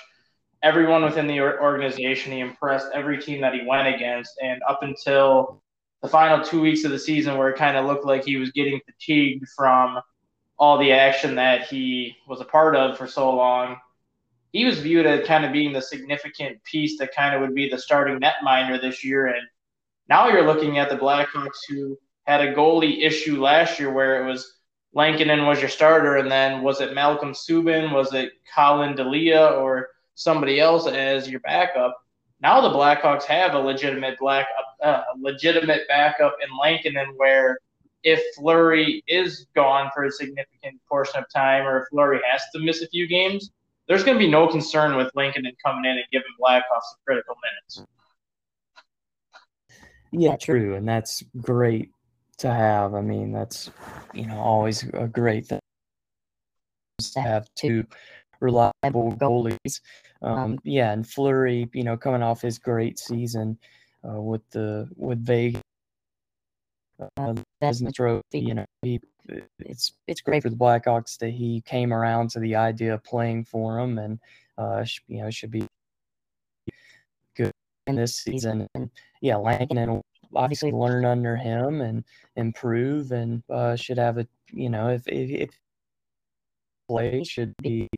[0.62, 2.32] everyone within the organization.
[2.32, 5.62] He impressed every team that he went against, and up until
[6.06, 8.52] the final two weeks of the season, where it kind of looked like he was
[8.52, 9.98] getting fatigued from
[10.56, 13.76] all the action that he was a part of for so long,
[14.52, 17.68] he was viewed as kind of being the significant piece that kind of would be
[17.68, 19.26] the starting netminder this year.
[19.26, 19.48] And
[20.08, 24.30] now you're looking at the Blackhawks who had a goalie issue last year where it
[24.30, 24.60] was
[24.94, 29.88] Lankinen was your starter, and then was it Malcolm Subban, was it Collin Delia, or
[30.14, 31.98] somebody else as your backup?
[32.40, 34.46] Now the Blackhawks have a legitimate black,
[34.82, 37.58] uh, legitimate backup in Lankinen, where
[38.02, 42.60] if Fleury is gone for a significant portion of time, or if Fleury has to
[42.60, 43.50] miss a few games,
[43.88, 47.36] there's going to be no concern with Lankinen coming in and giving Blackhawks some critical
[47.76, 47.90] minutes.
[50.12, 51.90] Yeah, true, and that's great
[52.38, 52.94] to have.
[52.94, 53.70] I mean, that's
[54.14, 55.60] you know always a great thing
[56.98, 57.84] to have two
[58.40, 59.80] reliable goalies.
[60.22, 63.58] Um, yeah, and Fleury, you know, coming off his great season
[64.06, 65.62] uh, with the with Vegas
[67.16, 69.00] uh, as the trophy, you know, he,
[69.58, 73.44] it's it's great for the Blackhawks that he came around to the idea of playing
[73.44, 74.18] for them, and
[74.58, 75.66] uh, you know, should be
[77.36, 77.52] good
[77.86, 78.66] in this season.
[78.74, 80.02] And yeah, and
[80.34, 82.04] obviously learn under him and
[82.36, 85.50] improve and uh, should have a you know if if, if
[86.88, 87.88] play should be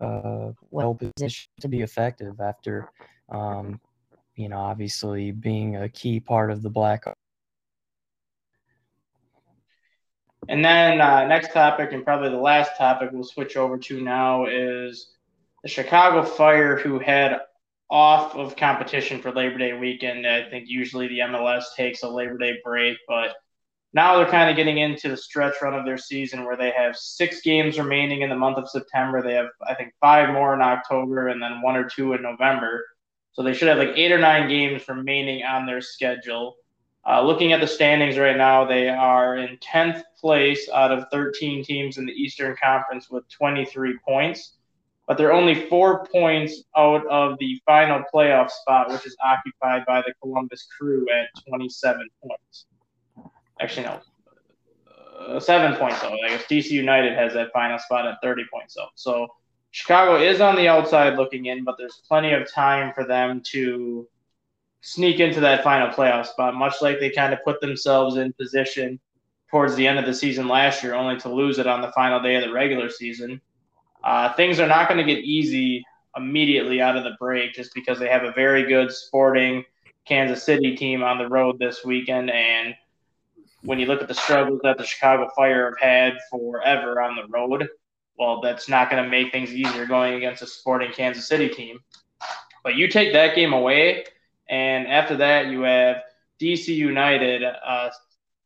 [0.00, 2.88] uh, well positioned to be effective after
[3.30, 3.80] um,
[4.36, 7.04] you know obviously being a key part of the black
[10.48, 14.46] and then uh, next topic and probably the last topic we'll switch over to now
[14.46, 15.10] is
[15.62, 17.40] the chicago fire who had
[17.90, 20.26] off of competition for Labor Day weekend.
[20.26, 23.34] I think usually the MLS takes a Labor Day break, but
[23.92, 26.96] now they're kind of getting into the stretch run of their season where they have
[26.96, 29.20] six games remaining in the month of September.
[29.20, 32.84] They have, I think, five more in October and then one or two in November.
[33.32, 36.56] So they should have like eight or nine games remaining on their schedule.
[37.08, 41.64] Uh, looking at the standings right now, they are in 10th place out of 13
[41.64, 44.58] teams in the Eastern Conference with 23 points,
[45.08, 50.02] but they're only four points out of the final playoff spot, which is occupied by
[50.02, 52.66] the Columbus Crew at 27 points.
[53.60, 54.00] Actually, no,
[55.20, 56.16] uh, seven points though.
[56.24, 58.88] I guess DC United has that final spot at 30 points though.
[58.94, 59.28] So
[59.70, 64.08] Chicago is on the outside looking in, but there's plenty of time for them to
[64.80, 68.98] sneak into that final playoff spot, much like they kind of put themselves in position
[69.50, 72.20] towards the end of the season last year, only to lose it on the final
[72.20, 73.40] day of the regular season.
[74.02, 75.84] Uh, things are not going to get easy
[76.16, 79.64] immediately out of the break just because they have a very good sporting
[80.06, 82.30] Kansas City team on the road this weekend.
[82.30, 82.74] And
[83.62, 87.26] when you look at the struggles that the Chicago Fire have had forever on the
[87.28, 87.68] road,
[88.18, 91.78] well, that's not going to make things easier going against a sporting Kansas City team.
[92.62, 94.04] But you take that game away,
[94.48, 96.02] and after that, you have
[96.40, 97.90] DC United, uh,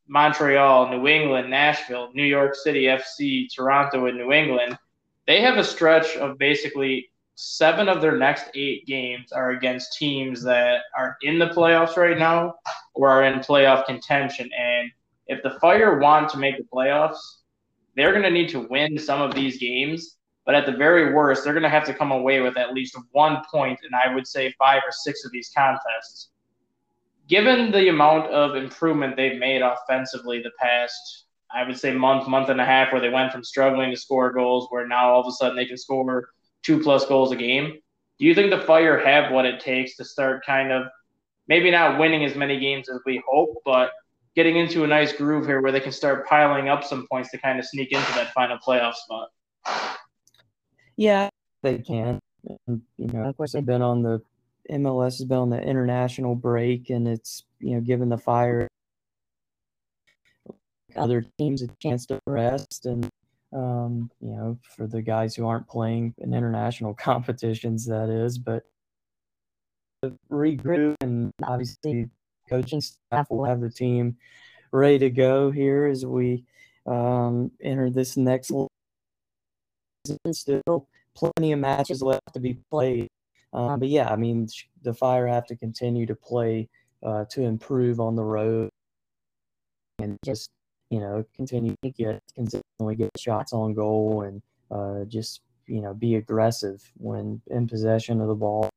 [0.06, 4.78] Montreal, New England, Nashville, New York City FC, Toronto, and New England.
[5.26, 10.42] They have a stretch of basically seven of their next eight games are against teams
[10.44, 12.54] that are in the playoffs right now
[12.94, 14.48] or are in playoff contention.
[14.56, 14.90] And
[15.26, 17.18] if the Fire want to make the playoffs,
[17.96, 21.42] they're going to need to win some of these games but at the very worst,
[21.42, 24.26] they're going to have to come away with at least one point, and I would
[24.26, 26.28] say five or six of these contests.
[27.28, 32.50] Given the amount of improvement they've made offensively the past, I would say month, month
[32.50, 35.26] and a half, where they went from struggling to score goals, where now all of
[35.26, 36.28] a sudden they can score
[36.62, 37.78] two plus goals a game.
[38.18, 40.86] Do you think the Fire have what it takes to start kind of
[41.48, 43.92] maybe not winning as many games as we hope, but
[44.36, 47.38] getting into a nice groove here where they can start piling up some points to
[47.38, 49.28] kind of sneak into that final playoff spot?
[50.96, 51.28] Yeah,
[51.62, 52.18] they can.
[52.66, 54.20] And, you know, of course, they've been on the
[54.70, 58.68] MLS has been on the international break, and it's you know given the fire
[60.96, 63.08] other teams a chance to rest, and
[63.52, 68.38] um, you know for the guys who aren't playing in international competitions, that is.
[68.38, 68.64] But
[70.30, 72.08] regroup, and obviously,
[72.48, 74.16] coaching staff will have the team
[74.72, 76.44] ready to go here as we
[76.86, 78.52] um, enter this next
[80.06, 80.32] season.
[80.32, 83.08] still plenty of matches left to be played.
[83.52, 84.48] Um, but yeah, I mean,
[84.82, 86.68] the Fire have to continue to play
[87.04, 88.68] uh, to improve on the road
[90.00, 90.50] and just,
[90.90, 95.94] you know, continue to get consistently get shots on goal and uh, just, you know,
[95.94, 98.68] be aggressive when in possession of the ball.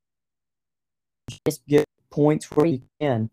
[1.45, 3.30] Just get points where you can.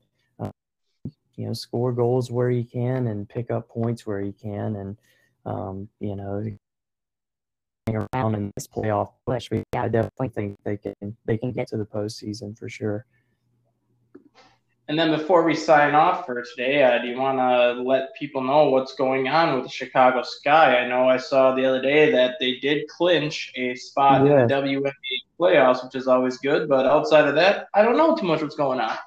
[1.37, 4.77] You know, score goals where you can and pick up points where you can.
[4.77, 4.99] And,
[5.47, 6.45] um, you know,
[7.87, 9.49] hang around in this playoff push.
[9.49, 13.07] But yeah, I definitely think they can they can get to the postseason for sure.
[14.87, 18.43] And then before we sign off for today, uh, do you want to let people
[18.43, 20.77] know what's going on with the Chicago Sky?
[20.77, 24.43] I know I saw the other day that they did clinch a spot yeah.
[24.43, 24.93] in the WNBA
[25.41, 26.69] playoffs, which is always good.
[26.69, 28.99] But outside of that, I don't know too much what's going on.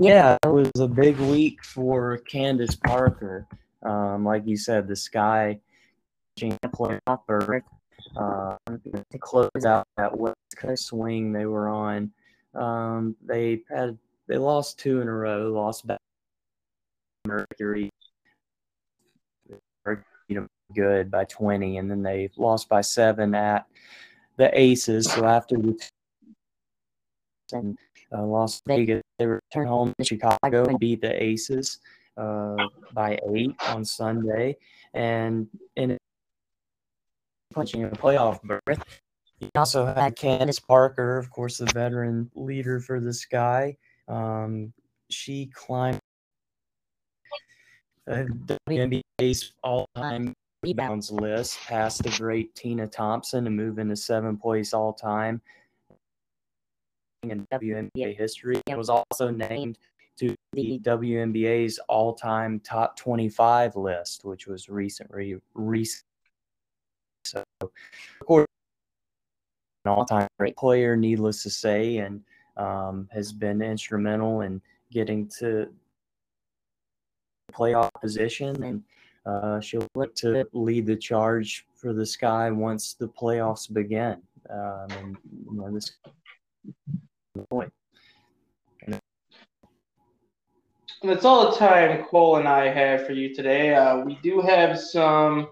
[0.00, 3.46] Yeah, it was a big week for Candace Parker.
[3.82, 5.58] Um, like you said, the Sky–
[6.38, 7.62] playoff
[8.16, 12.12] uh, to close out that West Coast swing they were on.
[12.54, 15.98] Um, they had they lost two in a row, lost back
[17.26, 17.90] Mercury,
[19.86, 20.00] you
[20.30, 23.66] know, good by 20, and then they lost by seven at
[24.36, 25.10] the Aces.
[25.10, 25.78] So after the
[27.52, 27.76] and
[28.14, 31.78] uh, Las Vegas, they returned home to Chicago and beat the Aces
[32.16, 32.56] uh,
[32.92, 34.56] by eight on Sunday,
[34.94, 35.96] and in
[37.52, 38.82] punching a playoff berth.
[39.40, 43.76] You also had Candace Parker, of course, the veteran leader for the Sky.
[44.08, 44.72] Um,
[45.10, 45.98] she climbed
[48.08, 48.24] uh,
[48.68, 55.40] WNBA's all-time rebounds list past the great Tina Thompson and move into seventh place all-time
[57.22, 58.60] in WNBA history.
[58.66, 59.78] It was also named
[60.18, 66.04] to the WNBA's all-time top 25 list, which was recently recent
[67.24, 67.70] so, of
[68.26, 68.46] course,
[69.84, 72.22] an all-time great player, needless to say, and
[72.56, 74.60] um, has been instrumental in
[74.90, 75.68] getting to
[77.52, 78.62] playoff position.
[78.62, 78.82] And
[79.24, 84.20] uh, she'll look to lead the charge for the Sky once the playoffs begin.
[84.50, 85.16] Um, and
[85.50, 85.92] you know, this
[87.50, 87.72] point.
[91.02, 93.74] that's all the time Cole and I have for you today.
[93.74, 95.48] Uh, we do have some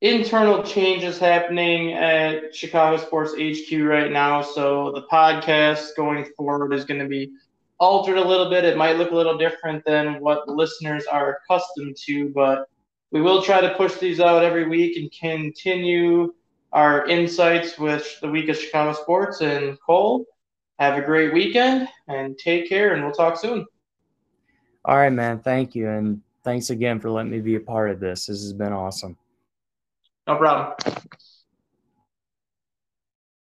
[0.00, 4.42] internal changes happening at Chicago Sports HQ right now.
[4.42, 7.32] So the podcast going forward is going to be
[7.78, 8.64] altered a little bit.
[8.64, 12.68] It might look a little different than what listeners are accustomed to, but
[13.10, 16.32] we will try to push these out every week and continue
[16.72, 19.40] our insights with the week of Chicago sports.
[19.40, 20.26] And Cole,
[20.78, 23.66] have a great weekend and take care, and we'll talk soon.
[24.84, 25.40] All right, man.
[25.40, 25.88] Thank you.
[25.88, 28.26] And thanks again for letting me be a part of this.
[28.26, 29.16] This has been awesome.
[30.26, 30.74] No problem.